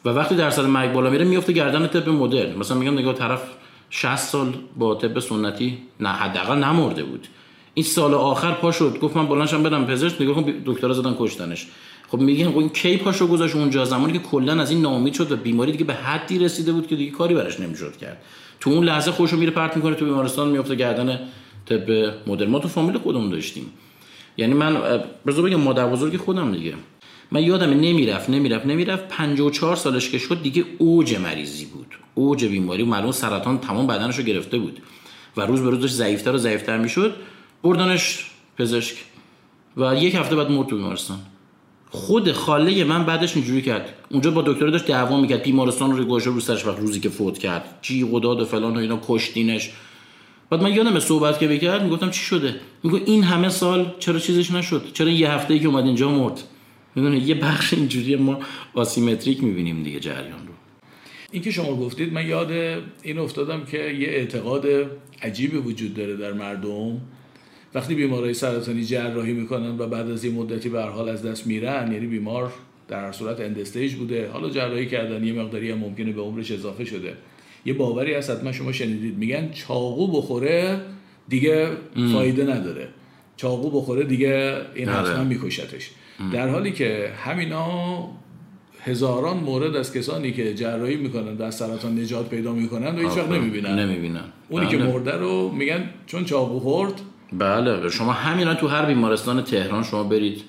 [0.04, 2.58] و وقتی درصد مرگ بالا میره میفته گردن طب مدرن.
[2.58, 3.42] مثلا میگم نگاه طرف
[3.90, 7.26] 60 سال با طب سنتی نه حداقل نمرده بود.
[7.74, 8.98] این سال آخر پا شد.
[8.98, 10.22] گفت من بلندشم برم پزشک.
[10.22, 11.66] نگاه کن دکترا زدن کشتنش.
[12.08, 15.32] خب میگن خب این کی پاشو گذاشت اونجا؟ زمانی که کلا از این ناامید شد
[15.32, 18.22] و بیماری دیگه به حدی رسیده بود که دیگه کاری براش نمی‌شد کرد.
[18.60, 21.20] تو اون لحظه خوشو میره پرت می‌کنه تو بیمارستان میفته گردن
[21.76, 22.50] طب مدرن.
[22.50, 23.66] ما تو فامیل خودمون داشتیم.
[24.36, 26.74] یعنی من بذار بگم مادر بزرگ خودم دیگه.
[27.30, 29.08] من یادم نمی‌رفت نمی‌رفت نمی‌رفت.
[29.08, 31.86] 54 سالش که شد دیگه اوج مریضی بود.
[32.14, 34.80] اوج بیماری معلوم سرطان تمام بدنش رو گرفته بود.
[35.36, 37.14] و روز به روز داشت ضعیفتر و ضعیفتر می‌شد.
[37.62, 38.26] بردنش
[38.58, 38.96] پزشک.
[39.76, 41.18] و یک هفته بعد مرد تو بیمارستان.
[41.90, 43.94] خود خاله من بعدش اینجوری کرد.
[44.10, 45.42] اونجا با دکتر داشت دعوا می‌کرد.
[45.42, 47.78] بیمارستان رو گوشه رو سرش وقت روزی که فوت کرد.
[47.82, 49.70] جی و داد و فلان و اینا کشتینش.
[50.52, 54.50] بعد من یادم صحبت که بکرد می‌گفتم چی شده؟ میگو این همه سال چرا چیزش
[54.50, 56.40] نشد؟ چرا یه هفته ای که اومد اینجا مرد؟
[56.94, 58.38] می‌دونی یه بخش اینجوری ما
[58.74, 60.52] آسیمتریک می‌بینیم دیگه جریان رو.
[61.30, 62.50] این که شما گفتید من یاد
[63.02, 64.66] این افتادم که یه اعتقاد
[65.22, 67.00] عجیبی وجود داره در مردم.
[67.74, 71.92] وقتی بیمارای سرطانی جراحی می‌کنن و بعد از یه مدتی به حال از دست میرن
[71.92, 72.52] یعنی بیمار
[72.88, 74.30] در صورت اند استیج بوده.
[74.32, 77.16] حالا جراحی کردن یه مقداری هم ممکنه به عمرش اضافه شده.
[77.64, 79.18] یه باوری هست حتما شما شنیدید.
[79.18, 80.80] میگن چاقو بخوره
[81.28, 81.68] دیگه
[82.12, 82.88] فایده نداره.
[83.36, 85.10] چاقو بخوره دیگه این آره.
[85.10, 85.90] حتما میکشتش.
[86.32, 88.08] در حالی که همینا
[88.84, 93.30] هزاران مورد از کسانی که جراحی می‌کنن از سرطان نجات پیدا می‌کنن و هیچ وقت
[93.30, 97.00] نمی‌بینن نمی‌بینن اونی که مرده رو میگن چون چاقو خورد.
[97.32, 97.88] بله.
[97.88, 100.42] شما همینا تو هر بیمارستان تهران شما برید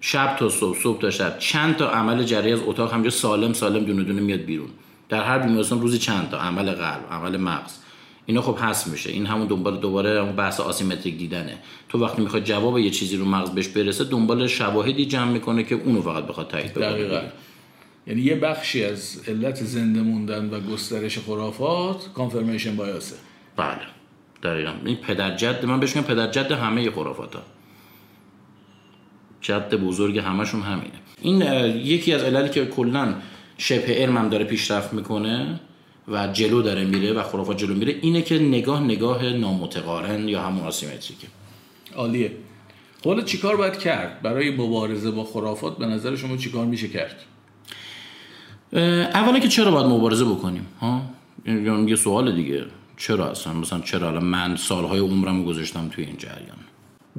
[0.00, 1.38] شب تا صبح صبح تا شب.
[1.38, 4.68] چند تا عمل جراحی از اتاق همجا سالم سالم دونه دونه میاد بیرون.
[5.10, 7.72] در هر بیمارستان روزی چند تا؟ عمل قلب عمل مغز.
[8.26, 9.10] اینا خب هست میشه.
[9.10, 11.58] این همون دنبال دوباره اون بحث آسیمتریک دیدنه.
[11.88, 15.74] تو وقتی می‌خواد جواب یه چیزی رو مغز بهش برسه دنبال شواهدی جمع می‌کنه که
[15.74, 16.90] اونو فقط بخواد تایید بکنه.
[16.90, 17.20] دقیقا.
[18.06, 23.16] یعنی یه بخشی از علت زنده موندن و گسترش خرافات کانفرمیشن بایاسه
[23.56, 23.80] بله.
[24.42, 24.72] دقیقا.
[24.84, 27.42] این پدر جد من بهش میگم پدر جد همه خرافات ها
[29.40, 31.00] جد بزرگ همشون همینه.
[31.22, 31.42] این
[31.76, 33.14] یکی از عللی که کلا
[33.60, 35.60] شبه علم هم داره پیشرفت می‌کنه
[36.08, 40.66] و جلو داره میره و خرافات جلو میره اینه که نگاه نگاه نامتقارن یا همون
[40.66, 41.26] آسیمتریکه.
[41.96, 42.32] عالیه.
[43.04, 47.16] حالا چیکار باید کرد؟ برای مبارزه با خرافات به نظر شما چیکار میشه کرد؟
[49.14, 51.02] اولا که چرا باید مبارزه بکنیم؟ ها؟
[51.44, 52.64] این یعنی یه سوال دیگه
[52.96, 56.58] چرا اصلا؟ مثلا چرا الان من سالهای عمرم رو گذاشتم توی این جریان؟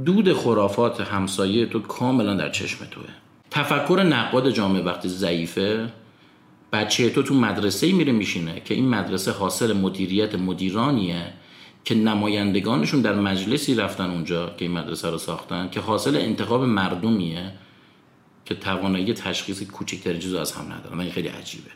[0.05, 3.03] دود خرافات همسایه تو کاملا در چشم توه.
[3.51, 5.89] تفکر نقاد جامعه وقتی ضعیفه
[6.71, 11.33] بچه تو تو مدرسه میره میشینه که این مدرسه حاصل مدیریت مدیرانیه
[11.83, 17.51] که نمایندگانشون در مجلسی رفتن اونجا که این مدرسه رو ساختن که حاصل انتخاب مردمیه
[18.45, 20.99] که توانایی تشخیص کوچکترین چیز از هم ندارن.
[20.99, 21.71] این خیلی عجیبه.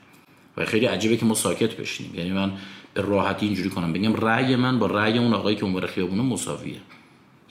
[0.58, 2.16] و خیلی عجیبه که ما ساکت بشینیم.
[2.16, 2.52] یعنی من
[2.94, 3.94] به راحتی اینجوری کنم.
[3.94, 6.82] بگم رأی من با رأی اون آقایی که اونور خیابونه مساویه.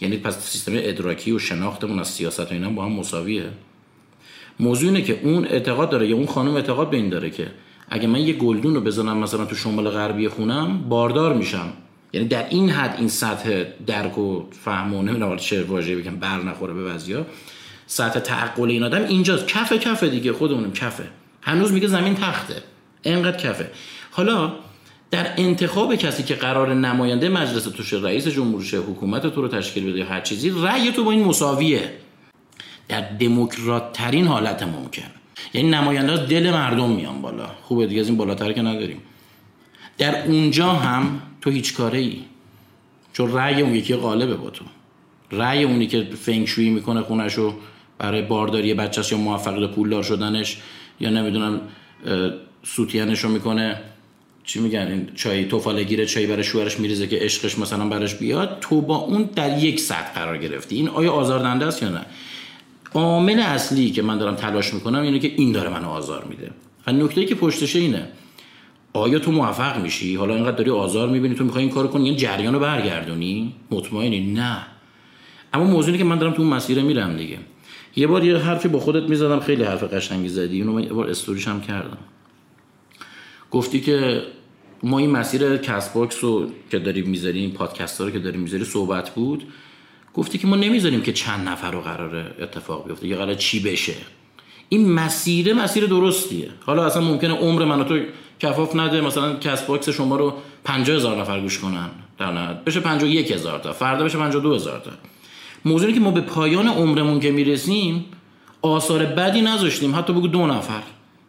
[0.00, 3.50] یعنی پس سیستم ادراکی و شناختمون از سیاست و اینا با هم مساویه.
[4.60, 7.46] موضوع اینه که اون اعتقاد داره یا اون خانم اعتقاد به این داره که
[7.88, 11.72] اگه من یه گلدون رو بزنم مثلا تو شمال غربی خونم باردار میشم.
[12.12, 16.42] یعنی در این حد این سطح درک و فهم و نمی‌دونم چه واژه‌ای بگم بر
[16.42, 17.26] نخوره به بعضیا.
[17.86, 19.46] سطح تعقل این آدم اینجاست.
[19.46, 21.04] کف کف دیگه خودمونم کفه.
[21.42, 22.54] هنوز میگه زمین تخته.
[23.04, 23.70] انقدر کفه.
[24.10, 24.52] حالا
[25.10, 29.92] در انتخاب کسی که قرار نماینده مجلس توشه رئیس جمهور شه حکومت تو رو تشکیل
[29.92, 31.90] بده هر چیزی رأی تو با این مساویه.
[32.88, 35.02] در دموکرات ترین حالت ممکن.
[35.54, 37.46] یعنی نماینده دل مردم میان بالا.
[37.62, 39.02] خوبه دیگه از این بالاتر که نداریم.
[39.98, 42.18] در اونجا هم تو هیچ کاره ای
[43.12, 44.64] چون رأی اون یکی غالبه با تو.
[45.32, 47.54] رأی اونی که فنگشویی می‌کنه خونشو
[47.98, 50.58] برای بارداری بچهش یا موفقیت پولدار شدنش
[51.00, 51.60] یا نمی‌دونم
[53.22, 53.80] رو می‌کنه.
[54.44, 58.58] چی میگن؟ این چای توفاله گیره چای برای شوهرش میریزه که عشقش مثلا براش بیاد.
[58.60, 60.76] تو با اون در یک سطح قرار گرفتی.
[60.76, 62.06] این آیا آزاردهنده است یا نه؟
[62.94, 66.50] عامل اصلی که من دارم تلاش می‌کنم اینه که این داره منو آزار میده.
[66.86, 68.08] و نکته که پشتشه اینه
[68.92, 72.16] آیا تو موفق میشی؟ حالا اینقدر داری آزار می‌بینی تو می‌خوای این کارو کنی این
[72.16, 74.66] جریان رو برگردونی؟ مطمئنی؟ نه.
[75.52, 77.38] اما موضوعی که من دارم تو اون مسیر میرم دیگه.
[77.96, 80.60] یه بار یه حرفی با خودت می‌زدم خیلی حرف قشنگی زدی.
[80.60, 81.98] اونو من یه بار استوریش هم کردم.
[83.50, 84.22] گفتی که
[84.82, 89.10] ما این مسیر Castbox رو که داریم می‌ذاریم پادکست ها رو که داریم می‌ذاریم صحبت
[89.10, 89.44] بود.
[90.14, 93.06] گفتی که ما نمی‌ذاریم که چند نفر رو قراره اتفاق بیفته.
[93.06, 93.94] یا قرار چی بشه؟
[94.68, 96.50] این مسیر مسیر درستیه.
[96.66, 97.98] حالا اصلا ممکنه عمر من تو
[98.40, 101.90] کفاف نده مثلا Castbox شما رو 50 هزار نفر گوش کنن.
[102.18, 104.90] در نهایت بشه 51 هزار تا فردا بشه 52 هزار تا.
[105.64, 108.04] موضوعی که ما به پایان عمرمون که می‌رسیم
[108.62, 109.96] آثار بدی نذاشتیم.
[109.96, 110.82] حتی بگو دو نفر.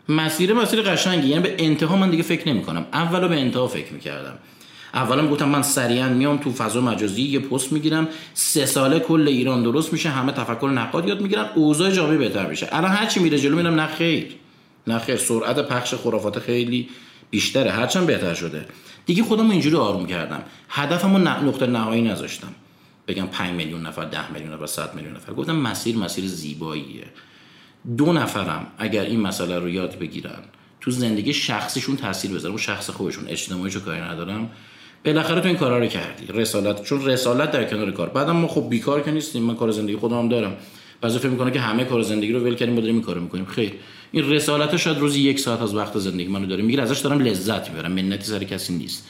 [0.09, 1.27] مسیر مسیر قشنگی.
[1.27, 4.37] یعنی به انتها من دیگه فکر نمی کنم اولا به انتها فکر می‌کردم.
[4.95, 8.07] اولا گفتم من سریعا میام تو فضا مجازی یه پست می‌گیرم.
[8.33, 12.69] سه ساله کل ایران درست میشه همه تفکر نقاد یاد می‌گیرن اوضاع جامعه بهتر میشه.
[12.71, 14.27] الان هر چی میره جلو میرم نه خیر.
[14.87, 16.89] نه خیر سرعت پخش خرافات خیلی
[17.29, 17.71] بیشتره.
[17.71, 18.65] هرچند بهتر شده.
[19.05, 20.43] دیگه خودم اینجوری آروم کردم.
[20.69, 22.55] هدفمو نقطه نهایی نذاشتم.
[23.07, 25.33] بگم 5 میلیون نفر 10 میلیون نفر 100 میلیون نفر.
[25.33, 27.05] گفتم مسیر مسیر زیباییه.
[27.97, 30.39] دو نفرم اگر این مسئله رو یاد بگیرن
[30.81, 34.49] تو زندگی شخصیشون تاثیر بذاره اون شخص خوبشون اجتماعیشو کاری ندارم.
[35.05, 36.25] بالاخره تو این کارا رو کردی.
[36.29, 38.09] رسالت چون رسالت در کنار کار.
[38.09, 39.43] بعدم ما خب بیکار که نیستیم.
[39.43, 40.55] من کار زندگی خودم دارم.
[41.01, 43.45] بعضی فکر می‌کنه که همه کار زندگی رو ول کردیم داریم این کارو می‌کنیم.
[43.45, 43.71] خیر.
[44.11, 46.63] این رسالت شاید روزی یک ساعت از وقت زندگی منو داره.
[46.63, 46.83] می‌گیره.
[46.83, 47.91] ازش دارم لذت می‌برم.
[47.91, 49.07] منتی سر کسی نیست.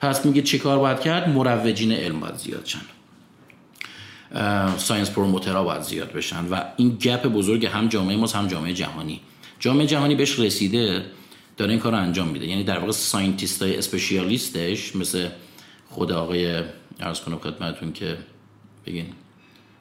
[0.00, 2.80] پس میگه چی کار باید کرد؟ مروجین علم باید زیاد شن.
[4.76, 6.48] science promoter ها باید زیاد بشن.
[6.50, 9.20] و این gap بزرگ هم جامعه ماست هم جامعه جهانی.
[9.60, 11.04] جامعه جهانی بهش رسیده.
[11.62, 12.46] داره این کار رو انجام میده.
[12.46, 15.28] یعنی در واقع scientist های specialist ش مثل
[15.88, 16.62] خود آقای
[17.00, 18.18] عرض کنم خدمتتون که
[18.86, 19.06] بگین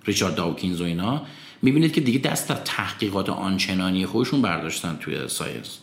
[0.05, 1.21] ریچارد داوکینز و اینا
[1.61, 5.77] می‌بینید که دیگه دست در تحقیقات آنچنانی خودشون برداشتن توی science.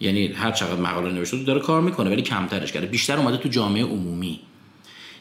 [0.00, 2.86] یعنی هر چقدر مقاله نوشته داره کار می‌کنه ولی کمترش کرده.
[2.86, 4.40] بیشتر اومده تو جامعه عمومی.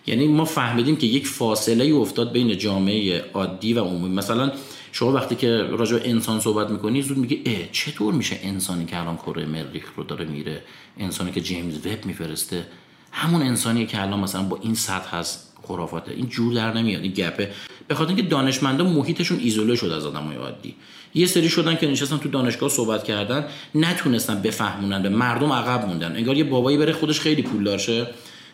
[0.09, 4.15] یعنی ما فهمیدیم که یک فاصله ای افتاد بین جامعه عادی و عمومی.
[4.15, 4.51] مثلا
[4.91, 8.99] شما وقتی که راجع به انسان صحبت می‌کنی زود میگه اه چطور میشه انسانی که
[8.99, 10.61] الان کره مریخ رو داره میره
[10.97, 12.65] انسانی که جیمز وب میفرسته
[13.11, 16.11] همون انسانی که الان مثلا با این سطح هست خرافاته.
[16.11, 17.51] این جور در نمیاد این گپه.
[17.87, 20.75] به خاطر اینکه دانشمندا محیطشون ایزوله شده از آدمای عادی.
[21.13, 23.45] یه سری شدن که نشستن تو دانشگاه صحبت کردن
[23.75, 26.15] نتونستن بفهمونن به مردم عقب موندن.
[26.15, 28.07] انگار یه بابایی بره خودش خیلی پول شه.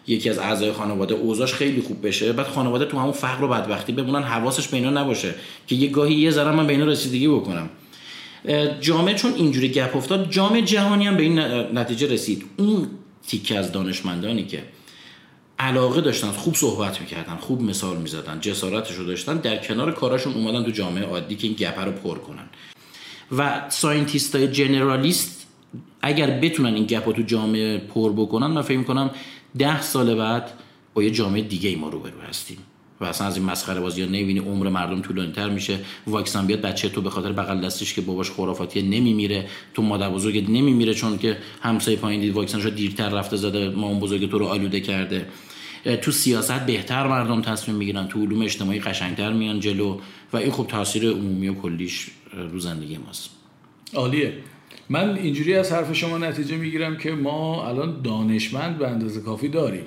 [0.08, 3.91] یکی از اعضای خانواده اوضاعش خیلی خوب بشه بعد خانواده تو همون فقر و بدبختی
[3.91, 5.36] بمونن حواسش به اینا نباشه
[5.68, 7.70] که یه گاهی یه ذره من به اینا رسیدگی بکنم.
[8.82, 11.39] جامعه چون اینجوری گپ افتاد جامعه جهانی هم به این
[11.80, 12.46] نتیجه رسید.
[12.58, 12.88] اون
[13.28, 14.63] تیکه از دانشمندانی که
[15.60, 20.63] علاقه داشتن خوب صحبت می‌کردن خوب مثال می‌زدن جسارتش رو داشتن در کنار کاراشون اومدن
[20.63, 22.50] تو جامعه عادی که این گپه رو پر کنن.
[23.38, 25.47] و scientist های generalist
[26.02, 29.12] اگر بتونن این gap رو تو جامعه پر بکنن من فکر می‌کنم
[29.58, 30.52] ده سال بعد
[30.94, 32.58] با یه جامعه دیگه ای ما روبرو هستیم.
[33.02, 35.80] و اصلا از این مسخره بازی ها نمی‌بینی عمر مردم طولانی تر میشه.
[36.08, 39.48] واکسن بیاد بچه تو به خاطر بغل دستش که باباش خرافاتیه نمیمیره.
[39.74, 44.38] تو مادر بزرگ نمیمیره چون که همسایه پایین دید واکسنشو دیرتر رفته زده مادربزرگ تو
[44.38, 45.30] رو آلوده کرده.
[46.02, 50.00] تو سیاست بهتر مردم تصمیم می‌گیرن تو علوم اجتماعی قشنگتر میان جلو.
[50.34, 52.08] و این خب تاثیر عمومی و کلیش
[52.52, 53.30] رو زندگی ماست.
[53.93, 54.34] عالیه.
[54.89, 59.84] من اینجوری از حرف شما نتیجه می‌گیرم که ما الان دانشمند به اندازه کافی داریم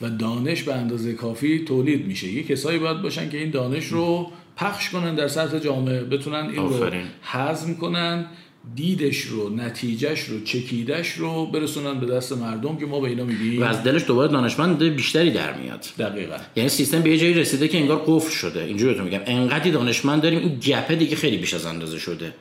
[0.00, 2.28] و دانش به اندازه کافی تولید میشه.
[2.28, 6.56] یه کسایی باید باشن که این دانش رو پخش کنن در سطح جامعه بتونن این
[6.56, 6.90] رو
[7.22, 8.26] هضم کنن
[8.74, 13.62] دیدش رو نتیجهش رو چکیدش رو برسونن به دست مردم که ما به اینا میگیم.
[13.62, 15.86] و از دلش دوباره دانشمند بیشتری در میاد.
[15.98, 16.36] دقیقا.
[16.56, 18.64] یعنی سیستم به یه جایی رسیده که انگار قفل شده.
[18.64, 19.20] اینجوری بهتون میگم.
[19.26, 22.32] انقدی دانشمند داریم این گپه دیگه خیلی بیش از اندازه شده.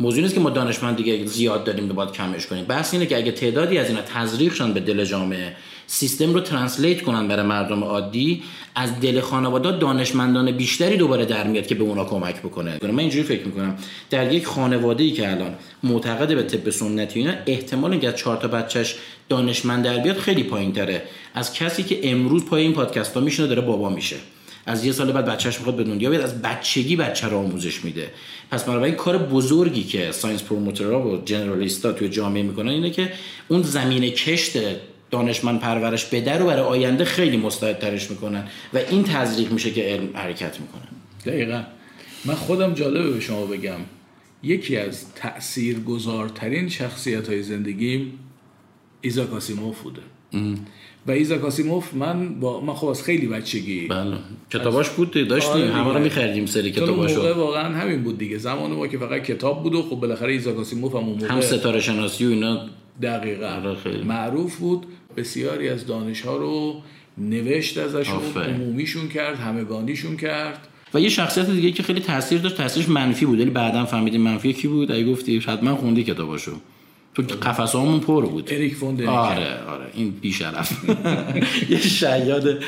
[0.00, 2.64] موضوع نیست که ما دانشمند دیگه زیاد داریم به باید کمش کنیم.
[2.64, 7.02] بحث اینه که اگه تعدادی از اینا تزریق شن به دل جامعه سیستم رو ترنسلیت
[7.02, 8.42] کنن برای مردم عادی
[8.74, 12.78] از دل خانواده دانشمندان بیشتری دوباره در میاد که به اونا کمک بکنه.
[12.82, 13.76] من اینجوری فکر می‌کنم.
[14.10, 18.48] در یک خانواده ای که الان معتقد به طب سنتی اینا احتمال اینکه چهار تا
[18.48, 18.94] بچهش
[19.28, 21.02] دانشمند در بیاد خیلی پایین تره
[21.34, 24.16] از کسی که امروز پای این پادکست ها میشینه داره بابا میشه.
[24.66, 28.10] از یه سال بعد بچهش می‌خواد به دنیا بیاد از بچگی بچه رو آموزش میده.
[28.50, 32.90] پس این کار بزرگی که science promoter ها و generalist ا توی جامعه می‌کنن اینه
[32.90, 33.12] که
[33.48, 34.58] اون زمین کشت
[35.10, 40.08] دانشمند پرورش بده رو برای آینده خیلی مستعدترش می‌کنن و این تزریق میشه که علم
[40.14, 40.82] حرکت می‌کنه.
[41.26, 41.62] دقیقا.
[42.24, 43.80] من خودم جالبه به شما بگم.
[44.42, 48.18] یکی از تأثیر گذارترین شخصیت های زندگیم
[49.00, 50.02] آیزاک آسیموف بوده.
[51.06, 53.86] و آیزاک آسیموف من با من خب از خیلی بچگی.
[53.86, 54.16] بله.
[54.50, 55.52] کتاباش بود داشتیم.
[55.52, 55.98] آره همه رو.
[55.98, 58.38] می‌خریدیم سری اون موقع واقعا همین بود دیگه.
[58.38, 61.40] زمان ما که فقط کتاب بود و خب بالاخره ایزاک آسیموف هم اون موقع هم
[61.40, 62.66] ستاره شناسی و اینا.
[63.02, 63.46] دقیقا.
[63.46, 64.02] آره، خیلی.
[64.02, 64.86] معروف بود.
[65.16, 66.82] بسیاری از دانش ها رو
[67.18, 68.20] نوشت ازشون.
[68.36, 70.68] عمومیشون کرد همگانیشون کرد.
[70.94, 73.40] و یه شخصیت دیگه که خیلی تاثیر داشت تاثیرش منفی بود.
[73.40, 74.92] ولی بعدا فهمیدیم منفی کی بود.
[74.92, 76.52] اگه گفتی حتما خوندی کتاباشو.
[77.14, 78.48] تو قفسهامون پر بود.
[78.52, 79.06] اریک فون.
[79.06, 80.84] آره آره این بیشرف
[81.70, 82.62] یه شیاد.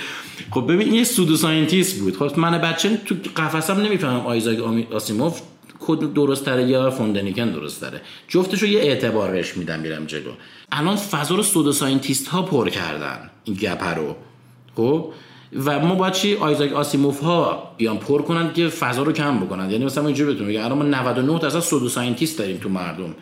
[0.51, 2.17] خب ببین یه pseudo scientist بود.
[2.17, 4.59] خب من بچه تو قفسم نمی‌فهمم آیزاک
[4.93, 5.41] آسیموف
[5.81, 8.01] کد درست تره یا فون دنیکن درست تره.
[8.29, 10.31] جفتشو یه اعتبار بهش میدم میرم جلو.
[10.73, 14.17] الان فضا رو pseudo scientist ها پر کردن این gap ه رو.
[14.77, 15.13] خب؟
[15.65, 19.71] و ما باید چی؟ آیزاک آسیموف ها بیان پر کنن که فضا رو کم بکنن.
[19.71, 23.15] یعنی مثلا اینجوری بهتون میگم الان ما 99 درصد pseudo scientist داریم تو مردم.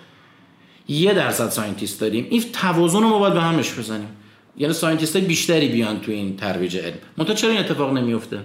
[0.91, 2.27] یه درصد scientist داریم.
[2.31, 4.09] این توازن رو ما باید به همش بزنیم.
[4.57, 6.95] یعنی scientist بیشتری بیان تو این ترویج علم.
[7.17, 8.41] منتها چرا این اتفاق نمیفته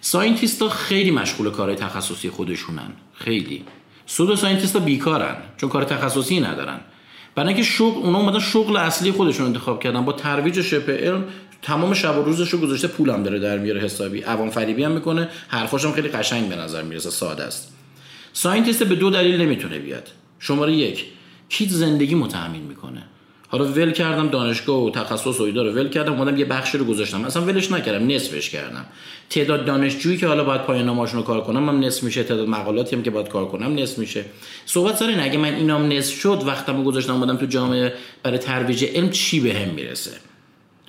[0.00, 2.92] scientist ها خیلی مشغول کارهای تخصصی خودشونن.
[3.14, 3.64] خیلی.
[4.06, 6.80] pseudo scientist ها بیکارن چون کار تخصصی ندارن.
[7.34, 10.04] برای اینکه شغل اونا اومدن شغل اصلی خودشون انتخاب کردن.
[10.04, 11.24] با ترویج شبه علم
[11.62, 14.20] تمام شب و روزش رو گذاشته پولم داره در میاره حسابی.
[14.20, 15.28] عوام فریبی هم می‌کنه.
[15.48, 17.72] حرفاش هم خیلی قشنگ به نظر می‌رسه ساده است.
[18.32, 20.08] scientist به دو دلیل نمی‌تونه بیاد.
[20.38, 21.04] شماره یک
[21.50, 23.02] کی زندگیمو تأمین می‌کنه.
[23.48, 26.84] حالا ول کردم دانشگاه و تخصص و اینا رو ول کردم اومدم یه بخشی رو
[26.84, 27.24] گذاشتم.
[27.24, 28.86] اصلا ولش نکردم نصفش کردم.
[29.30, 32.22] تعداد دانشجویی که حالا باید پایان نامه‌هاشون رو کار کنم هم نصف میشه.
[32.22, 34.24] تعداد مقالاتی هم که باید کار کنم نصف میشه.
[34.66, 38.84] صحبت سر اینه اگه من اینام نصف شد رو گذاشتم اومدم تو جامعه برای ترویج
[38.84, 40.10] علم چی بهم می‌رسه؟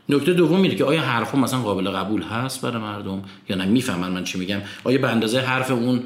[0.09, 4.11] نکته دوم اینه که آیا حرفم مثلا قابل قبول هست برای مردم یا نه؟ می‌فهمن
[4.11, 4.61] من چی میگم.
[4.83, 6.03] آیا به اندازه حرف اون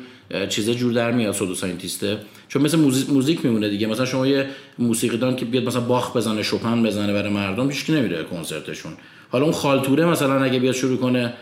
[0.49, 2.17] چیزه جور در میاد سودو ساینتیسته.
[2.47, 3.87] چون مثل موزیک, موزیک میمونه دیگه.
[3.87, 4.47] مثلا شما یه
[4.79, 8.93] موسیقیدان که بیاد مثلا باخ بزنه شوپن بزنه برای مردم هیچ نمیره کنسرتشون.
[9.29, 11.33] حالا اون خالتوره مثلا اگه بیاد شروع کنه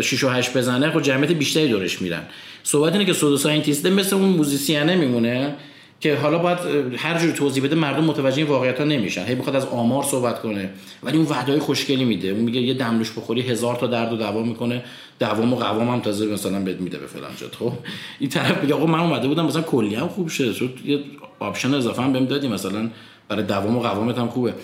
[0.00, 2.22] 6 و 8 بزنه خب جمعیت بیشتری دورش میرن.
[2.62, 5.54] صحبت اینه که سودو ساینتیسته مثل اون موزیسینه میمونه.
[6.00, 6.58] که حالا باید
[6.96, 9.24] هر جور توضیح بده مردم متوجه این واقعیت ها نمیشن.
[9.24, 10.70] هی بخواد از آمار صحبت کنه.
[11.02, 12.28] ولی اون وعده‌های خوشگلی میده.
[12.28, 14.84] اون میگه یه دمنوش بخوری هزار تا درد و دوا می‌کنه.
[15.20, 17.72] دوام و قوام هم تازه مثلا بهت میده به فلان جات خب؟
[18.18, 21.00] این طرف میگه آقا من اومده بودم مثلا کلیه‌م خوب شه شد یه
[21.38, 22.90] option اضافه هم بهم دادی مثلا.
[23.28, 24.54] برای دوام و قوامت هم خوبه.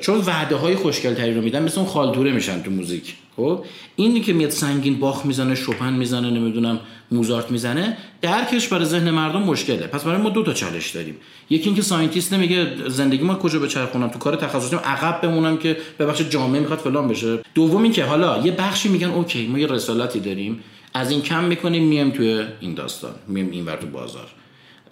[0.00, 3.14] چون وعده های خوشگل تری رو میدن مثل اون خالتوره میشن تو موزیک.
[3.40, 3.64] خب
[3.96, 9.42] اینی که میاد سنگین باخ می‌زنه شوپن می‌زنه نمی‌دونم موزارت می‌زنه درکش برای ذهن مردم
[9.42, 9.86] مشکله.
[9.86, 11.16] پس برای ما دو تا چالش داریم.
[11.50, 16.22] یکی اینکه scientist میگه زندگیمو کجا بچرخونم تو کار تخصصی عقب بمونم که یه بخش
[16.22, 17.38] جامعه می‌خواد فلان بشه.
[17.54, 20.60] دوم اینکه حالا یه بخشی میگن OK ما یه رسالتی داریم.
[20.94, 24.26] از این کم می‌کنیم میم توی این داستان میم اینور تو بازار.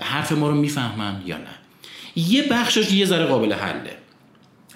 [0.00, 1.54] حرف ما رو می‌فهمن یا نه؟
[2.16, 3.96] یه بخشش یه ذره قابل حله.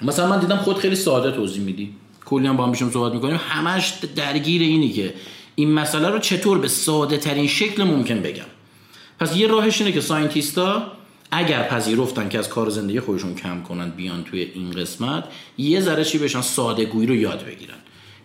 [0.02, 1.94] مثلا من دیدم خود خیلی ساده توضیح میدی.
[2.32, 5.14] کلی هم با هم صحبت می‌کنیم همش درگیر اینی که
[5.54, 8.44] این مسئله رو چطور به ساده ترین شکل ممکن بگم.
[9.20, 10.92] پس یه راهش اینه که scientist ا
[11.30, 15.24] اگر پذیرفتن که از کار زندگی خودشون کم کنن بیان توی این قسمت
[15.58, 17.74] یه ذره چی بشن ساده گویی رو یاد بگیرن.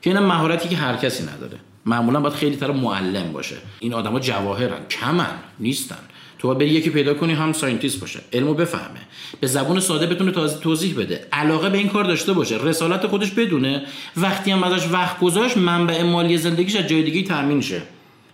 [0.01, 1.59] که این مهارتی که هر کسی نداره.
[1.85, 3.55] معمولا باید خیلی طرف معلم باشه.
[3.79, 5.99] این آدما جواهرن کمن نیستن.
[6.39, 8.19] تو بری یکی پیدا کنی هم scientist باشه.
[8.33, 8.99] علمو بفهمه.
[9.39, 11.27] به زبون ساده بتونه توضیح بده.
[11.31, 12.57] علاقه به این کار داشته باشه.
[12.57, 13.85] رسالت خودش بدونه.
[14.17, 17.81] وقتی هم ازش وقت گذاشت منبع مالی زندگیش از جای دیگه تامین شه.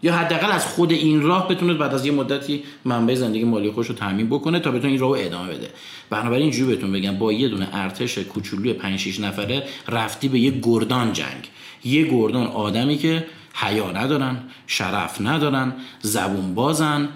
[0.04, 3.88] یا حداقل از خود این راه بتونه بعد از یه مدتی منبع زندگی مالی خودش
[3.88, 5.70] رو تامین بکنه تا بتونه این راهو ادامه بده.
[6.10, 10.60] بنابراین اینجوری بهتون بگم با یه دونه ارتش کوچولوی 5 6 نفره رفتی به یه
[10.64, 11.50] گردان جنگ.
[11.86, 14.38] یه گردان آدمی که حیا ندارن
[14.68, 17.10] شرف ندارن زبون بازن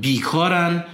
[0.00, 0.84] بیکارن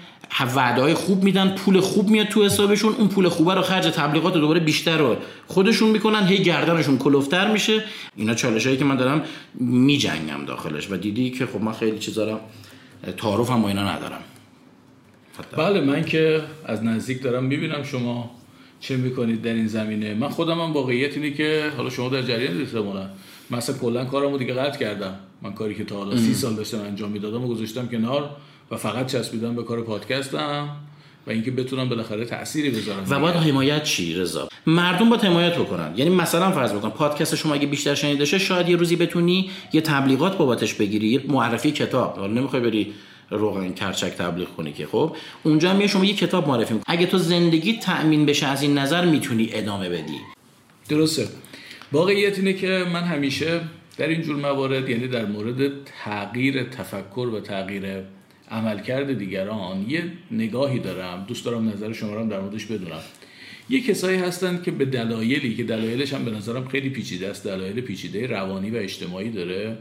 [0.57, 4.35] وعده های خوب میدن پول خوب میاد تو حسابشون اون پول خوبه رو خرج تبلیغات
[4.35, 5.17] دوباره بیشتر رو
[5.47, 7.85] خودشون می‌کنن هی گردنشون کلوفتر میشه.
[8.17, 9.23] اینا چالش هایی که من دارم
[9.55, 10.91] میجنگم داخلش.
[10.91, 12.39] و دیدی که خب من خیلی چیزا رو
[13.17, 14.21] تعارف هم اینا ندارم.
[15.57, 18.31] بله من که از نزدیک دارم می‌بینم شما
[18.81, 20.15] چه می‌کنید در این زمینه.
[20.15, 23.11] من خودم هم واقعیت اینه که حالا شما در جریان نیست من
[23.51, 25.15] مثلا کلا کارمو دیگه قطع کردم.
[25.43, 28.31] من کاری که تا حالا سی سال داشتم انجام می‌دادم و گذاشتم کنار.
[28.71, 30.69] و فقط چسبیدم به کار پادکستم
[31.27, 33.05] و اینکه بتونم بالاخره تأثیری بذارم.
[33.11, 35.93] و باید حمایت چی رضا؟ مردم باید حمایت بکنن.
[35.97, 39.81] یعنی مثلا فرض بکن پادکست شما اگه بیشتر شنیده شه شاید یه روزی بتونی یه
[39.81, 42.17] تبلیغات بابتش بگیری یه معرفی کتاب.
[42.19, 42.93] حالا نمی‌خوای بری
[43.31, 46.97] روغن کرچک تبلیغ کنی که خب؟ اونجا هم شما یه کتاب معرفی می‌کنی.
[46.97, 50.21] اگه تو زندگی تأمین بشه از این نظر می‌تونی ادامه بدی.
[50.89, 51.29] درسته.
[51.93, 53.61] واقعیت اینه که من همیشه
[53.99, 57.83] در این جور موارد یعنی در مورد تغییر تفکر و تغییر
[58.51, 63.01] عملکرد دیگران یه نگاهی دارم دوست دارم نظر شما رو در موردش بدونم.
[63.71, 67.81] یه کسایی هستند که به دلایلی که دلایلش هم به نظرم خیلی پیچیده است دلایل
[67.81, 69.77] پیچیده روانی و اجتماعی داره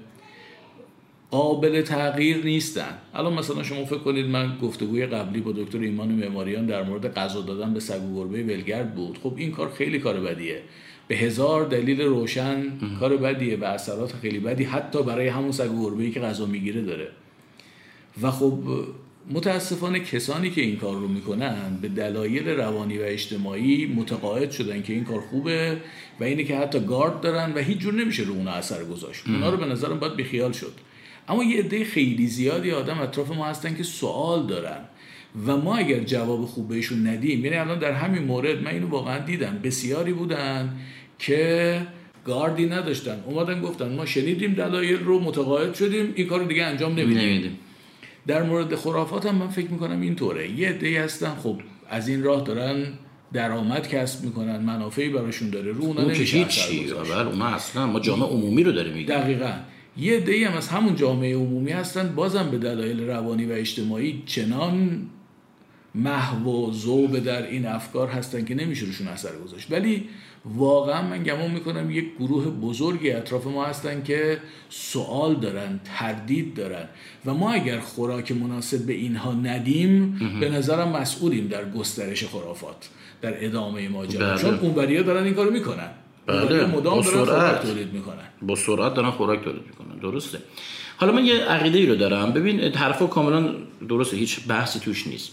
[1.32, 2.97] قابل تغییر نیستن.
[3.13, 7.41] الان مثلا شما فکر کنید من گفتگوی قبلی با دکتر ایمان معماریان در مورد غذا
[7.41, 9.18] دادن به سگ و گربه ولگرد بود.
[9.24, 10.61] خب این کار خیلی کار بدیه.
[11.07, 12.63] به هزار دلیل روشن
[12.99, 16.82] کار بدیه و اثرات خیلی بدی حتی برای همون سگ و گربه‌ای که غذا می‌گیره
[16.82, 17.07] داره.
[18.22, 18.59] و خب
[19.32, 24.93] متاسفانه کسانی که این کار رو می‌کنن به دلایل روانی و اجتماعی متقاعد شدن که
[24.93, 25.78] این کار خوبه
[26.20, 29.24] و اینه که حتی گارد دارن و هیچ جور نمیشه رو اون اثر گذاشت.
[29.28, 30.74] اونا رو به نظرم باید بیخیال شد.
[31.28, 34.80] اما یه عده خیلی زیادی آدم اطراف ما هستن که سوال دارن
[35.47, 39.20] و ما اگر جواب خوب بهشون ندیم یعنی الان در همین مورد من اینو واقعا
[39.20, 39.59] دیدم.
[39.63, 40.76] بسیاری بودن
[41.20, 41.82] که
[42.26, 43.24] گاردی نداشتن.
[43.26, 47.59] اومدن گفتن ما شنیدیم دلایل رو متقاعد شدیم این کار دیگه انجام نمیدیم.
[48.28, 51.59] در مورد خرافات هم من فکر می‌کنم اینطوره یه عده هستن خب
[51.89, 52.86] از این راه دارن
[53.34, 58.63] درآمد کسب می‌کنن منافعی براشون داره رو اونا نمیشه هیچی اونا اصلا ما جامعه عمومی
[58.63, 59.15] رو داریم میگیم.
[59.15, 59.51] دقیقاً.
[59.97, 65.01] یه دی هم از همون جامعه عمومی هستن بازم به دلایل روانی و اجتماعی چنان
[65.95, 69.71] محو و زوب در این افکار هستن که نمیشه روشون اثر گذاشت.
[69.71, 70.03] ولی
[70.54, 74.38] واقعا من گمان می‌کنم یک گروه بزرگی اطراف ما هستن که
[74.70, 76.86] سوال دارن تردید دارن.
[77.26, 82.89] و ما اگر خوراک مناسب به اینها ندیم به نظرم مسئولیم در گسترش خرافات
[83.22, 84.28] در ادامه ماجرا.
[84.28, 84.41] بله.
[84.41, 85.89] چون اونوریا دارن این کارو می‌کنن.
[86.26, 86.66] بله.
[86.66, 87.62] مدام با سرعت.
[87.62, 88.28] تولید می‌کنن.
[88.41, 90.00] با سرعت دارن خوراک تولید می‌کنن.
[90.00, 90.39] درسته.
[90.98, 92.32] حالا من یه عقیده ای رو دارم.
[92.32, 93.56] ببین حرفا کاملا
[93.89, 94.18] درسته.
[94.18, 95.32] هیچ بحثی توش نیست.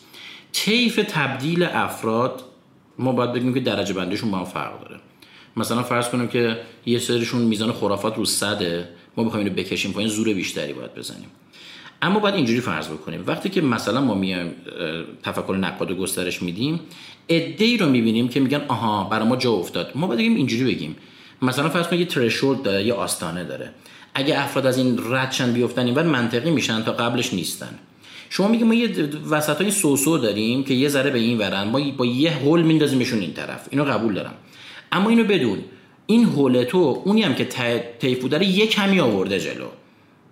[0.52, 2.42] طیف تبدیل افراد
[2.98, 5.00] ما باید بگیم که درجه بندیشون با هم فرق داره.
[5.56, 10.10] مثلا فرض کنیم که یه سریشون میزان خرافات رو صده ما بخوایم اینو بکشیم پایین
[10.10, 11.28] زور بیشتری باید بزنیم.
[12.02, 13.24] اما باید اینجوری فرض بکنیم.
[13.26, 14.52] وقتی که مثلا ما میایم
[15.22, 16.80] تفکر نقاد و گسترش میدیم
[17.26, 19.92] ای رو می‌بینیم که میگن آها برای ما جا افتاد.
[19.94, 20.96] ما باید بگیم اینجوری بگیم.
[21.42, 23.70] مثلا فرض کنید یه ترشولد داره یه آستانه داره.
[24.14, 27.78] اگه افراد از این ردشن بیفتن اینور منطقی میشن تا قبلش نیستن.
[28.34, 31.80] شما میگیم ما یه وسط های سوسو داریم که یه ذره به این ورن ما
[31.96, 33.68] با یه هول میندازیمشون این طرف.
[33.70, 34.34] اینو قبول دارم.
[34.92, 35.58] اما اینو بدون.
[36.06, 37.44] این هول تو اونی هم که
[37.98, 39.66] تیفو داره یه کمی آورده جلو.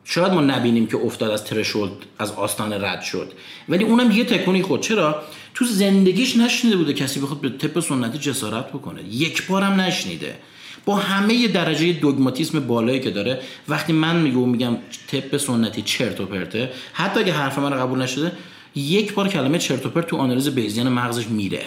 [0.05, 3.33] شاید ما نبینیم که افتاد از ترشولد از آستان رد شد.
[3.69, 5.23] ولی اونم یه تکونی خود چرا؟
[5.55, 9.03] تو زندگیش نشنیده بوده کسی بخواد به طب سنتی جسارت بکنه.
[9.05, 10.37] یک بارم نشنیده.
[10.85, 14.77] با همه درجه دوگماتیسم بالایی که داره وقتی من میگم میگم
[15.13, 18.33] طب سنتی چرت و پرته حتی اگه حرف من قبول نشده
[18.75, 21.63] یک بار کلمه چرت و پرت تو آنالیز بیزیان مغزش میره.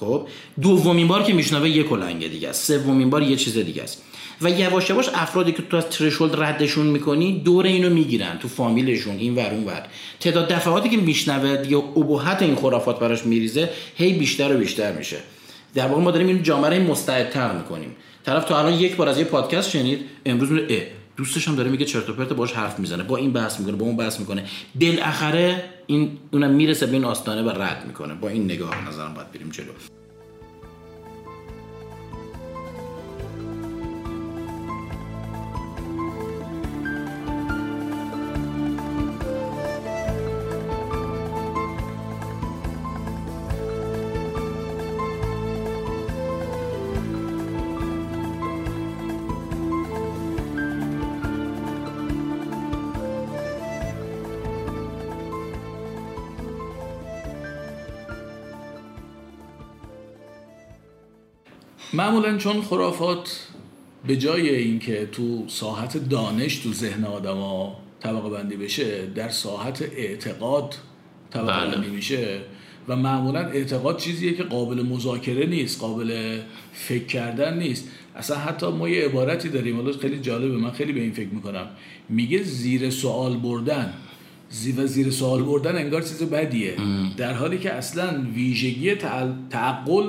[0.00, 0.26] خب؟
[0.62, 2.66] دومین بار که میشنوه یک کلنگ دیگه است.
[2.66, 4.02] سومین بار یه چیز دیگه است.
[4.42, 8.38] و یواش یواش افرادی که تو از ترشولد ردشون می‌کنی دور اینو می‌گیرن.
[8.38, 9.86] تو فامیلشون این ور اون ور.
[10.20, 15.16] تعداد دفعاتی که میشنوه دیگه ابهت این خرافات براش میریزه هی بیشتر و بیشتر میشه.
[15.74, 17.96] در واقع ما داریم این جامعه رو مستعدتر می‌کنیم.
[18.26, 21.84] طرف تو الان یک بار از یه پادکست شنید امروز میره دوستش هم داره میگه
[21.84, 24.44] چرت و پرت باش حرف می‌زنه با این بحث می‌کنه با اون بحث می‌کنه.
[24.80, 28.14] بالاخره این اونم می‌رسه به این آستانه و رد می‌کنه.
[28.14, 29.72] با این نگاه نظرم باید بریم جلو.
[61.96, 63.46] معمولا چون خرافات
[64.06, 70.74] به جای اینکه تو ساحت دانش تو ذهن آدما طبقه بندی بشه در ساحت اعتقاد
[71.30, 71.76] طبقه بله.
[71.76, 72.40] بندی میشه
[72.88, 76.40] و معمولا اعتقاد چیزیه که قابل مذاکره نیست قابل
[76.72, 77.88] فکر کردن نیست.
[78.16, 81.66] اصلا حتی ما یه عبارتی داریم حالا خیلی جالبه من خیلی به این فکر می‌کنم.
[82.08, 83.92] میگه زیر سوال بردن.
[84.78, 86.74] و زیر سوال بردن انگار چیز بدیه.
[87.16, 88.94] در حالی که اصلا ویژگی
[89.50, 90.04] تعقل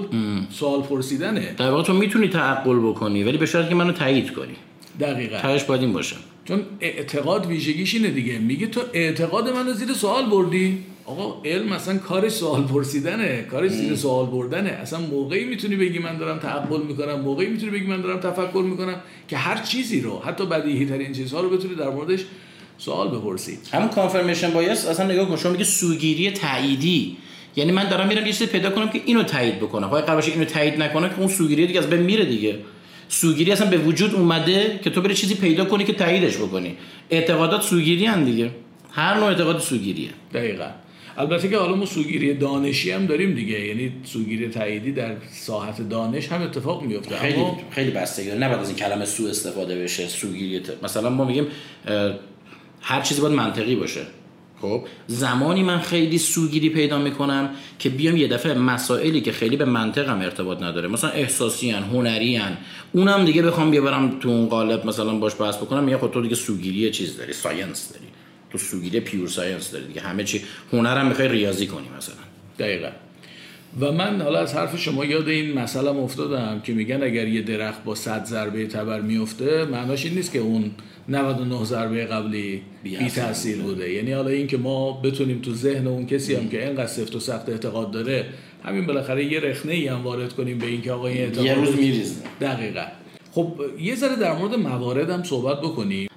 [0.49, 1.55] سوال پرسیدنه.
[1.57, 4.53] در واقع تو می‌تونی تعقل بکنی ولی به شرطی که منو تایید کنی.
[4.99, 5.37] دقیقا.
[5.37, 6.15] تهش باید این باشه.
[6.45, 8.39] چون اعتقاد ویژگیش اینه دیگه.
[8.39, 10.77] میگه تو اعتقاد منو زیر سوال بردی.
[11.05, 13.45] آقا علم اصلا کارش سوال پرسیدنه.
[13.51, 14.69] کارش زیر سوال بردنه.
[14.69, 17.19] اصلا موقعی می‌تونی بگی من دارم تعقل می‌کنم.
[17.19, 18.95] موقعی می‌تونی بگی من دارم تفکر می‌کنم
[19.27, 22.25] که هر چیزی رو حتی بدیهی ترین چیزها رو بتونی در موردش
[22.77, 23.59] سوال بپرسید.
[23.73, 27.17] همون کانفرمیشن بایس اصلا نگاه کن شما میگه سوگیری تاییدی.
[27.55, 30.45] یعنی من دارم میرم یه چیزی پیدا کنم که اینو تایید بکنم وای قرارش اینو
[30.45, 32.55] تایید نکنه که اون سوگیری دیگه از بین میره دیگه.
[33.09, 36.77] سوگیری اصلا به وجود اومده که تو بری چیزی پیدا کنی که تاییدش بکنی.
[37.09, 38.51] اعتقادات سوگیری هم دیگه.
[38.91, 40.09] هر نوع اعتقاد سوگیریه.
[40.33, 40.67] دقیقا.
[41.17, 43.59] البته که حالا ما سوگیری دانشی هم داریم دیگه.
[43.67, 47.15] یعنی سوگیری تاییدی در ساحت دانش هم اتفاق میفته.
[47.17, 50.07] خیلی اما خیلی بستگی داره نباید از این کلمه سو استفاده بشه.
[50.07, 51.47] سوگیری ت- مثلا ما میگیم
[52.81, 54.01] هر چیزی باید منطقی باشه.
[54.61, 57.49] خب زمانی من خیلی سوگیری پیدا می‌کنم
[57.79, 60.87] که بیام یه دفعه مسائلی که خیلی به منطقم ارتباط نداره.
[60.87, 62.57] مثلا احساسی هن، هنری هن.
[62.91, 66.35] اونم دیگه بخوام بیارم تو اون قالب مثلا باش بحث بکنم میگه خب تو دیگه
[66.35, 68.05] سوگیری چیز داری science داری.
[68.51, 70.01] تو سوگیری pure science داری دیگه.
[70.01, 70.41] همه چی
[70.73, 72.15] هنرم می‌خوای ریاضی کنی مثلا.
[72.59, 72.89] دقیقا.
[73.79, 77.83] و من حالا از حرف شما یاد این مسئله افتادم که میگن اگر یه درخت
[77.83, 80.71] با 100 ضربه تبر میفته معناش این نیست که اون
[81.09, 83.93] 99 ضربه قبلی بی تاثیر بوده.
[83.93, 87.19] یعنی حالا این که ما بتونیم تو ذهن اون کسی هم که اینقدر سفت و
[87.19, 88.25] سخت اعتقاد داره
[88.63, 91.75] همین بالاخره یه رخنه ای هم وارد کنیم به اینکه آقا این اعتقاد یه روز
[91.75, 92.15] میریزه.
[92.41, 92.85] دقیقا.
[93.31, 96.09] خب یه ذره در مورد موارد هم صحبت بکنیم.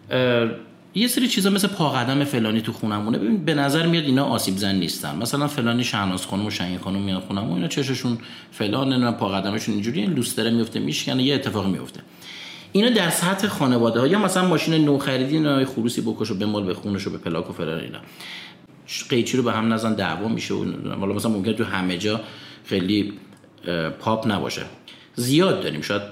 [0.95, 3.18] یه سری چیزا مثل پاقدم فلانی تو خونمونه.
[3.18, 5.16] ببین به نظر میاد اینا آسیب زن نیستن.
[5.16, 8.18] مثلا فلانی شهناز خانم و شهین خانم میاد خونم و اینا چششون
[8.53, 12.01] فلان نمی‌دونم پاقدمشون اینجوری این لوستره میفته میشکنه یه اتفاقی میفته
[12.72, 16.64] اینا در سطح خانواده ها یا مثلا ماشین نو خریدی اینا خروسی بکش و بمال
[16.64, 17.99] به خونش و به پلاک و فلان اینا.
[19.09, 20.64] قیچی رو به هم نزن دعوا میشه و
[21.07, 22.20] مثلا ممکنه تو همه جا
[22.64, 23.12] خیلی
[24.01, 24.62] پاپ نباشه.
[25.14, 25.80] زیاد داریم.
[25.80, 26.03] شاید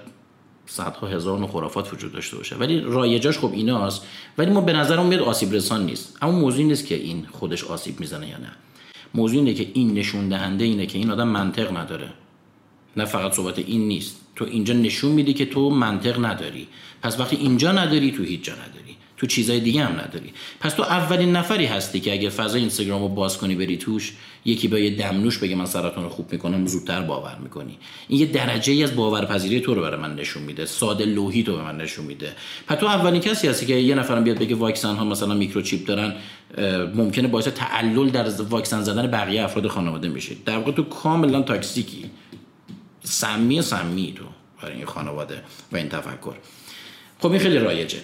[0.69, 2.57] صدها هزار نوع خرافات وجود داشته باشه.
[2.57, 4.07] ولی رایجاش خب ایناست.
[4.39, 6.19] ولی ما به نظرم میاد آسیب رسان نیست.
[6.23, 8.51] اما موضوع نیست که این خودش آسیب می‌زنه یا نه.
[9.15, 12.11] موضوع اینه که این نشون دهنده اینه که این آدم منطق نداره.
[12.97, 14.21] نه فقط صحبت این نیست.
[14.37, 16.69] تو اینجا نشون میدی که تو منطق نداری.
[17.03, 18.88] پس وقتی اینجا نداری تو هیچ جا نداری.
[19.19, 20.33] تو چیزای دیگه هم نداری.
[20.61, 24.13] پس تو اولین نفری هستی که اگه فضای اینستاگرام رو باز کنی بری توش
[24.45, 27.79] یکی به یه دمنوش بگه من سرطان رو خوب می‌کنم زودتر باور می‌کنی.
[28.09, 30.67] این یه درجه ای از باورپذیری تو رو برای من نشون میده.
[30.67, 32.33] ساده لوحی تو به من نشون میده.
[32.67, 36.15] پس تو اولین کسی هستی که یه نفرم بیاد بگه واکسن ها مثلا میکروچیپ دارن
[36.95, 40.35] ممکنه باعث تعلل در واکسن زدن بقیه افراد خانواده میشه.
[40.47, 42.11] در واقع تو کاملا تاکسیکی.
[43.03, 44.25] سمی سمی تو
[44.63, 45.43] برای این خانواده
[45.73, 46.35] و این تفکر.
[47.19, 47.99] خب این خیلی رایجه.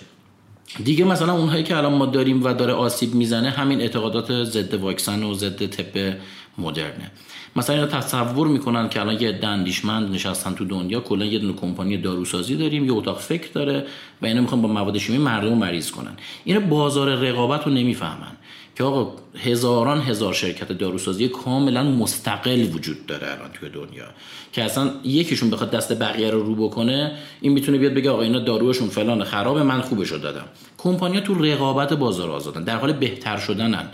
[0.84, 5.22] دیگه مثلا اونهایی که الان ما داریم و داره آسیب می‌زنه همین اعتقادات ضد واکسن
[5.22, 6.16] و ضد طب
[6.58, 7.10] مدرنه.
[7.56, 11.52] مثلا اینا تصور می‌کنن که الان یه عده اندیشمند نشستن تو دنیا کلا یه دونه
[11.52, 13.86] کمپانی داروسازی داریم یه اتاق فکر داره
[14.22, 16.12] و اینا می‌خوان با مواد شیمی مردم مریض کنن.
[16.44, 18.32] اینا بازار رقابت رو نمی‌فهمن.
[18.74, 24.04] که آقا هزاران هزار شرکت داروسازی کاملا مستقل وجود داره الان توی دنیا.
[24.52, 28.38] که اصلا یکیشون بخواد دست بقیه رو رو بکنه این می‌تونه بیاد بگه آقا اینا
[28.38, 30.44] داروشون فلان خرابه من خوبش رو دادم.
[30.78, 33.88] کمپانیا تو رقابت بازار آزادن در حال بهتر شدنن.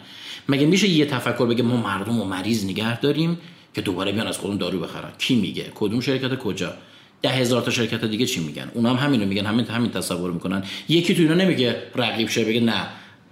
[0.49, 3.39] مگه میشه یه تفکر بگه ما مردم و مریض نگه داریم
[3.75, 6.75] که دوباره بیان از خودمون دارو بخرن؟ کی میگه؟ کدوم شرکت کجا؟
[7.23, 10.65] ده هزار تا شرکت دیگه چی میگن؟ اونا هم همینو میگن همین همین تصور می‌کنن.
[10.89, 12.87] یکی تو اینا نمیگه رقیب شه بگه نه.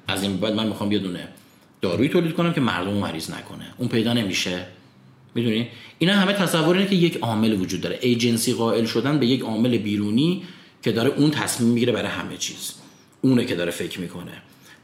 [0.08, 1.28] از این بعد من می‌خوام یه دونه
[1.80, 3.64] دارویی تولید کنم که مردم مریض نکنه.
[3.78, 4.66] اون پیدا نمیشه.
[5.34, 5.68] می‌دونی؟
[5.98, 7.98] اینا همه تصور اینه که یک عامل وجود داره.
[8.02, 10.42] ایجنسی قائل شدن به یک عامل بیرونی
[10.82, 12.72] که داره اون تصمیم می‌گیره برای همه چیز.
[13.20, 14.32] اونه که داره فکر می‌کنه.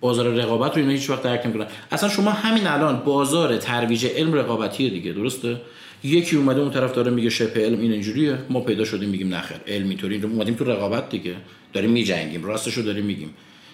[0.01, 1.67] بازار رقابت رو اینا هیچ وقت درک نمی‌کنن.
[1.93, 5.61] اصلا شما همین الان بازار ترویج علم رقابتیه دیگه درسته؟
[6.05, 9.57] یکی اومده اون طرف داره میگه شبه علم این اینجوریه ما پیدا شدیم میگیم نخیر
[9.67, 11.35] علم اینطوری اومدیم تو رقابت دیگه.
[11.73, 12.45] داریم میجنگیم.
[12.45, 13.31] راستشو داریم میگیم.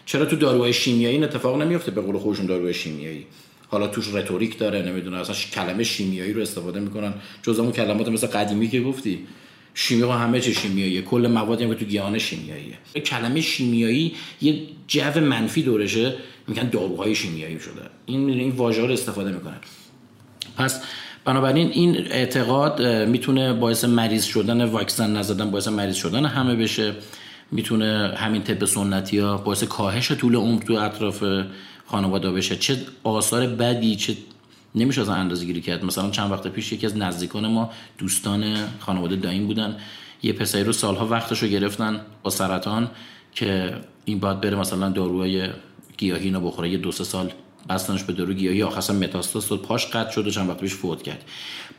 [0.06, 3.26] چرا تو داروهای شیمیایی این اتفاق نمیفته به قول خودشون داروهای شیمیایی؟
[3.68, 7.14] حالا توش رتوریک داره نمی‌دونه اصلا کلمه شیمیایی رو استفاده می‌کنن.
[7.42, 9.18] جز اون کلمات مثل قدیمی که گفتی.
[9.74, 11.02] شیمی ها همه چی شیمیاییه.
[11.02, 12.78] کل موادی هم که تو گیاهان شیمیاییه.
[13.04, 16.14] کلمه شیمیایی یه جو منفی دورشه.
[16.48, 17.82] میگن داروهای شیمیایی شده.
[18.06, 19.56] این این واژه رو استفاده می‌کنن.
[20.56, 20.80] پس
[21.24, 26.94] بنابراین این اعتقاد می‌تونه باعث مریض شدن واکسن نزدن باعث مریض شدن همه بشه.
[27.52, 31.24] می‌تونه همین طب سنتی ها باعث کاهش طول عمر تو اطراف
[31.86, 32.56] خانواده بشه.
[32.56, 34.16] چه آثار بدی چه
[34.74, 35.84] نمیشه از اندازه گیری کرد.
[35.84, 39.76] مثلا چند وقت پیش یکی از نزدیکان ما دوستان خانواده دایم بودن.
[40.22, 42.90] یه پسری رو سالها وقتش رو گرفتن با سرطان
[43.34, 43.74] که
[44.04, 45.48] این باید بره مثلا داروهای
[45.98, 46.70] گیاهی اینو بخوره.
[46.70, 47.32] یه دو سه سال
[47.68, 50.74] بستنش به دارو گیاهی آخر اصلا متاستاز داد پاش قطع شد و چند وقت پیش
[50.74, 51.24] فوت کرد.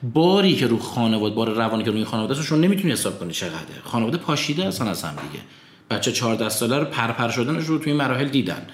[0.03, 3.81] باری که رو خانواده بار روانی که روی خانواده است، نمی‌تونی حساب کنی چقدره.
[3.83, 5.43] خانواده پاشیده اصلا از هم دیگه.
[5.89, 8.67] بچه 14 ساله رو پرپر شدنش رو توی مراحل دیدن.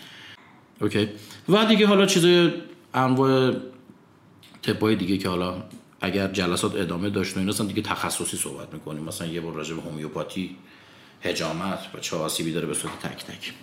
[0.81, 1.09] اوکی؟
[1.49, 2.51] و دیگه حالا چیزای
[2.93, 3.53] انواع
[4.61, 5.63] طبای دیگه که حالا
[6.01, 9.03] اگر جلسات ادامه داشت و اینا دیگه تخصصی صحبت می‌کنیم.
[9.03, 10.55] مثلا یه بار راجع به هومیوپاتی
[11.21, 13.53] حجامت و چه آسیبی داره به صورت تک تک.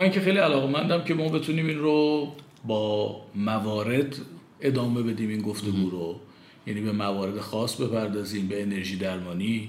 [0.00, 2.32] من که خیلی علاقمندم که ما بتونیم این رو
[2.66, 4.16] با موارد
[4.60, 6.20] ادامه بدیم این گفتگو رو.
[6.66, 9.68] یعنی به موارد خاص بپردازیم به انرژی درمانی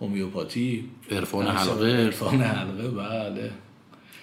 [0.00, 0.84] هومیوپاتی.
[1.10, 1.86] عرفان حلقه.
[1.86, 3.50] عرفان حلقه بله.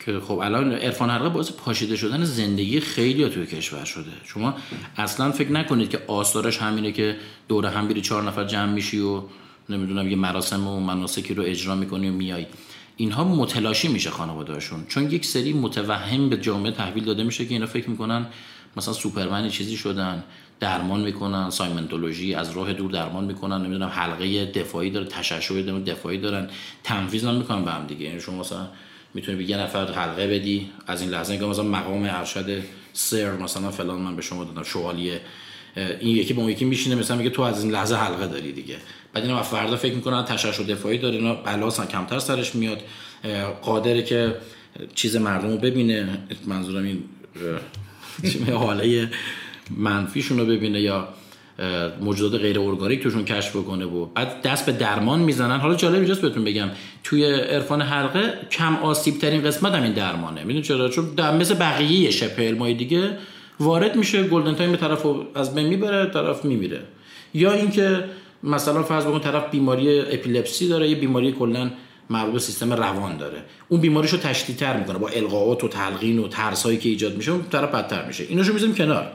[0.06, 4.12] که خب الان عرفان حلقه باعث پاشیده شدن زندگی خیلی توی کشور شده.
[4.24, 4.54] شما
[4.98, 7.18] اصلا فکر نکنید که آثارش همینه که
[7.48, 9.22] دوره هم بیری چهار نفر جمع میشی و
[9.70, 12.46] نمی‌دونم یه مراسم و مناسکی رو اجرا می‌کنی و میای.
[13.02, 17.66] اینها متلاشی میشه خانوادهشون چون یک سری متوهم به جامعه تحویل داده میشه که اینا
[17.66, 18.26] فکر می‌کنن
[18.78, 20.24] مثلا سوپرمن چیزی شدن
[20.60, 26.50] درمان می‌کنن سایمنتولوژی از راه دور درمان می‌کنن نمی‌دونم حلقه دفاعی داره تشعشع دفاعی دارن
[26.84, 28.06] تنفیذ هم می‌کنن به هم دیگه.
[28.06, 28.68] یعنی شما مثلا
[29.14, 33.72] می‌تونی به یه نفر حلقه بدی از این لحظه که مثلا مقام ارشد سر مثلا
[33.72, 35.22] فلان من به شما دادم شوالیه.
[35.76, 38.76] این یکی با اون یکی میشینه مثلا میگه تو از این لحظه حلقه داری دیگه.
[39.14, 42.82] بعد اینا فردا فکر می‌کنن تشعشع دفاعی داره اینا بلاس کمتر سرش میاد.
[43.62, 44.36] قادره که
[44.96, 46.08] چیز مردم رو ببینه
[46.48, 47.04] منظورم این
[48.54, 49.10] حاله
[49.78, 51.08] منفیشون رو ببینه یا
[52.02, 55.60] موجودات غیر ارگانیک توشون کشف بکنه و بعد دست به درمان می‌زنن.
[55.60, 56.70] حالا جالب اینجاست بهتون بگم
[57.04, 60.42] توی عرفان حلقه کم آسیب ترین قسمت هم این درمانه.
[60.42, 63.18] می‌دونید چرا؟ چون در مثل بقیه شبه علمای دیگه
[63.62, 65.06] وارد میشه golden time طرف
[65.36, 66.80] از بین می‌بره طرف میمیره.
[67.34, 68.04] یا اینکه
[68.44, 71.72] مثلا فرض بکن طرف بیماری epilepsy داره یه بیماری کلا
[72.10, 73.38] مربوط به سیستم روان داره.
[73.70, 77.76] اون بیماریشو تشدیدتر می‌کنه با القاءات و تلقین و ترسایی که ایجاد میشه اون طرف
[77.76, 78.24] بدتر میشه.
[78.30, 79.12] ایناشو می‌ذاریم کنار.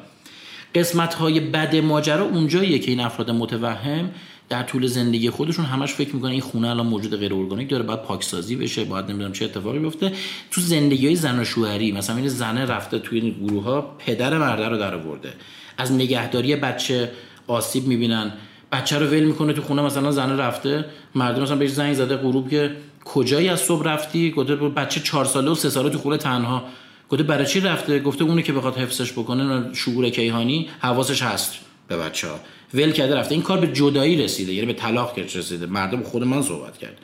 [0.75, 4.11] قسمت های بد ماجرا اونجاییه که این افراد متوهم
[4.49, 8.03] در طول زندگی خودشون همش فکر می‌کنن این خونه الان موجود غیر ارگانیک داره باید
[8.03, 10.13] پاکسازی بشه باید نمی‌دونم چه اتفاقی بیفته.
[10.51, 14.39] تو زندگی های زن و شوهری مثلا این زنه رفته توی این گروه ها پدر
[14.39, 15.33] مرده رو در آورده.
[15.79, 17.11] از نگهداری بچه
[17.47, 18.33] آسیب می‌بینن.
[18.73, 20.85] بچه رو ول می‌کنه تو خونه مثلا زنه رفته
[21.15, 25.51] مردم مثلا بهش زنگ زده غروب که کجایی از صبح رفتی؟ گفته بچه چهار ساله
[25.51, 26.65] و سه ساله تو خونه تنها.
[27.09, 31.55] گفته برای چی رفته؟ گفته اونی که بخواد حفظش بکنه شعور کیهانی حواسش هست
[31.89, 32.29] به بچه
[32.75, 33.33] ول کرده رفته.
[33.33, 35.67] این کار به جدایی رسیده یعنی به طلاق رسیده.
[35.67, 36.99] مردم خود من صحبت کرد.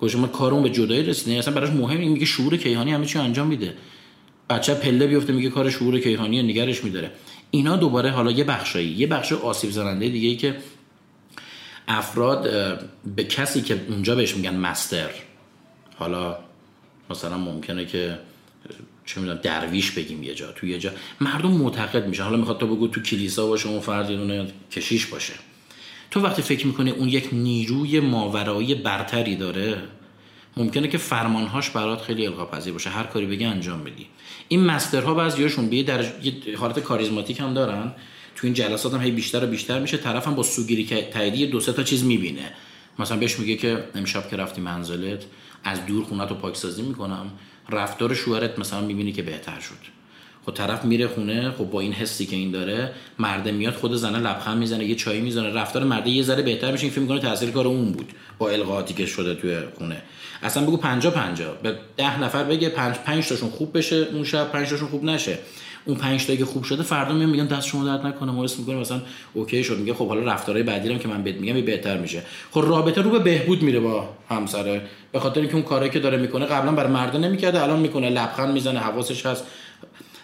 [0.00, 1.38] گفت من کارون به جدایی رسیده.
[1.38, 3.74] اصلا براش مهم این میگه شعور کیهانی همه چی انجام میده.
[4.50, 7.10] بچه پله بیفته میگه کار شعور کیهانی نگرش میداره.
[7.50, 10.56] اینا دوباره حالا یه بخشایی یه بخش آسیب زننده دیگه ای که
[11.88, 12.48] افراد
[13.16, 15.10] به کسی که اونجا بهش میگن مستر
[15.98, 16.38] حالا
[17.10, 18.18] مثلا ممکنه که
[19.06, 20.90] چه می‌دونم درویش بگیم یه جا تو یه جا.
[21.20, 22.22] مردم معتقد میشن.
[22.22, 25.32] حالا می‌خواد تو بگو تو کلیسا باشه اون فرد یه کشیش باشه.
[26.10, 29.82] تو وقتی فکر می‌کنه اون یک نیروی ماورایی برتری داره
[30.56, 32.90] ممکنه که فرمانهاش برات خیلی القاپذیر باشه.
[32.90, 34.06] هر کاری بگه انجام بدی.
[34.48, 36.04] این مسترها بعضیاشون به در
[36.58, 37.92] حالت کاریزماتیک هم دارن.
[38.36, 39.96] تو این جلسات هم هی بیشتر و بیشتر میشه.
[39.96, 42.52] طرف هم با سوگیری تاییدی دو سه تا چیز می‌بینه.
[42.98, 45.24] مثلا بهش میگه که امشب که رفتی منزلت
[45.64, 47.30] از دور خونت رو پاکسازی می‌کنم.
[47.70, 49.96] رفتار شوهرت مثلا می‌بینی که بهتر شد.
[50.46, 54.18] خب طرف میره خونه خب با این حسی که این داره مرده میاد خود زنه
[54.18, 57.66] لبخند می‌زنه یه چای می‌زنه رفتار مرده یه ذره بهتر میشه فکر می‌کنه تاثیر کار
[57.66, 60.02] اون بود با القاطی که شده توی خونه.
[60.42, 64.52] اصلا بگو 50 50 به 10 نفر بگه 5 5 تاشون خوب بشه اون شب
[64.52, 65.38] 5 تاشون خوب نشه.
[65.86, 68.78] اون 5 تا خوب شده فردا میام میگن دست شما درد نکنه ما اسم می‌کنیم
[68.78, 69.02] مثلا
[69.34, 69.78] اوکی شد.
[69.78, 72.22] میگه خب حالا رفتارهای بعدی هم که من بهت میگم بهتر میشه.
[72.50, 74.82] خب رابطه رو به بهبود میره با همسره
[75.12, 78.54] به خاطر اینکه اون کاری که داره می‌کنه قبلا برای مردا نمی‌کرده الان می‌کنه لبخند
[78.54, 79.44] می‌زنه حواسش هست.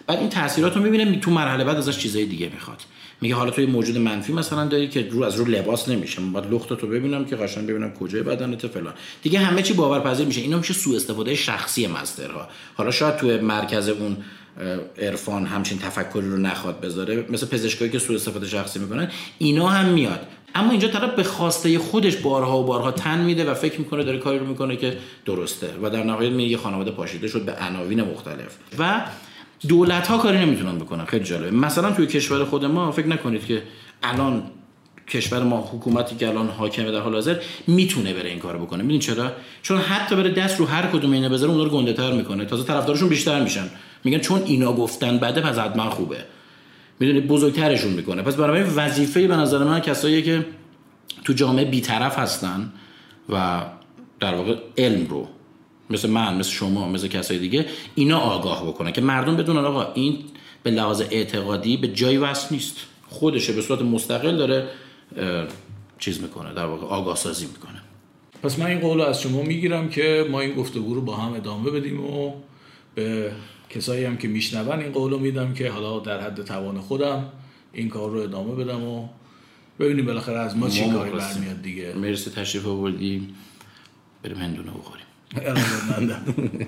[0.07, 2.81] بعد این تاثیرات رو می‌بینه تو مرحله بعد ازش چیزای دیگه می‌خواد.
[3.21, 6.21] میگه حالا توی موجود منفی مثلا داری که رو از رو لباس نمیشه.
[6.21, 8.93] من باید لخت تو ببینم که قشنگ ببینم کجای بدنت فلان.
[9.21, 10.41] دیگه همه چی باورپذیر میشه.
[10.41, 12.47] اینا میشه سوء استفاده شخصی مسترها.
[12.75, 14.17] حالا شاید توی مرکز اون
[15.01, 19.85] عرفان همچین تفکری رو نخواد بذاره مثل پزشکایی که سوء استفاده شخصی می‌کنن اینا هم
[19.85, 20.19] میاد.
[20.55, 24.17] اما اینجا طرف به خواسته خودش بارها و بارها تن میده و فکر می‌کنه داره
[24.17, 25.67] کاری رو می‌کنه که درسته.
[25.83, 28.57] و در نهایت میگه خانواده پاشیده شد به عناوین مختلف.
[28.79, 29.01] و
[29.67, 31.05] دولت ها کاری نمی‌تونن بکنن.
[31.05, 31.51] خیلی جالبه.
[31.51, 33.63] مثلا توی کشور خود ما فکر نکنید که
[34.03, 34.43] الان
[35.07, 37.35] کشور ما حکومتی که الان حاکمه در حال حاضر
[37.67, 38.83] می‌تونه بره این کارو بکنه.
[38.83, 39.31] ببین چرا؟
[39.61, 42.45] چون حتی بره دست رو هر کدوم اینا بذاره اون رو گنده تر می‌کنه.
[42.45, 43.69] تازه طرفدارشون بیشتر میشن.
[44.03, 46.17] میگن چون اینا گفتن بده پس حتما خوبه.
[46.99, 48.21] می‌دونی بزرگترشون می‌کنه.
[48.21, 50.45] پس برای وظیفه به نظر من کسایی که
[51.23, 52.73] تو جامعه بیطرف هستن
[53.29, 53.65] و
[54.19, 55.27] در واقع علم رو
[55.89, 60.17] مثل من مثل شما مثل کسای دیگه اینا آگاه بکنه که مردم بدونن آقا این
[60.63, 62.77] به لحاظ اعتقادی به جای وصل نیست.
[63.09, 64.67] خودشه به صورت مستقل داره
[65.99, 67.81] چیز می‌کنه در واقع آگاه سازی می‌کنه.
[68.43, 71.71] پس من این قول از شما می‌گیرم که ما این گفتگو رو با هم ادامه
[71.71, 72.33] بدیم و
[72.95, 73.31] به
[73.75, 77.29] کسایی هم که میشنون این قول رو میدم که حالا در حد توان خودم
[77.73, 79.07] این کار رو ادامه بدم و
[79.79, 81.93] ببینیم بالاخره از ما چی کاری برمیاد دیگه.
[81.93, 83.27] مرسی تشریف آوردی.
[84.23, 85.05] بریم هندونه بخوریم.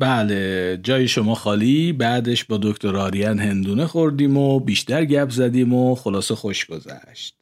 [0.00, 5.94] بله جای شما خالی بعدش با دکتر آریان هندونه خوردیم و بیشتر گپ زدیم و
[5.94, 7.34] خلاصه خوش گذشت.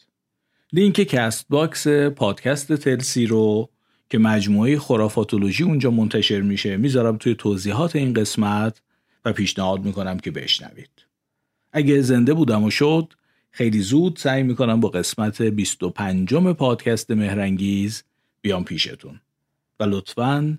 [0.73, 3.69] لینک Castbox پادکست تلسی رو
[4.11, 8.83] که مجموعه خرافاتولوژی اونجا منتشر میشه می‌ذارم توی توضیحات این قسمت
[9.25, 10.91] و پیشنهاد می‌کنم که بشنوید.
[11.73, 13.13] اگه زنده بودم و شد
[13.51, 18.03] خیلی زود سعی می‌کنم با قسمت 25 پادکست مهرنگیز
[18.43, 19.21] بیام پیشتون.
[19.81, 20.59] و لطفاً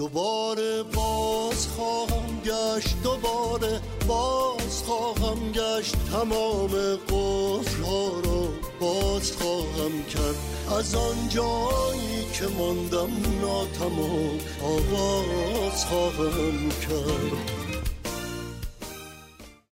[0.00, 5.94] دوباره باز خواهم گشت دوباره باز خواهم گشت.
[6.12, 8.48] تمام قفلها را
[8.80, 10.34] باز خواهم کرد.
[10.78, 17.59] از آن جایی که ماندم ناتمام آواز خواهم کرد.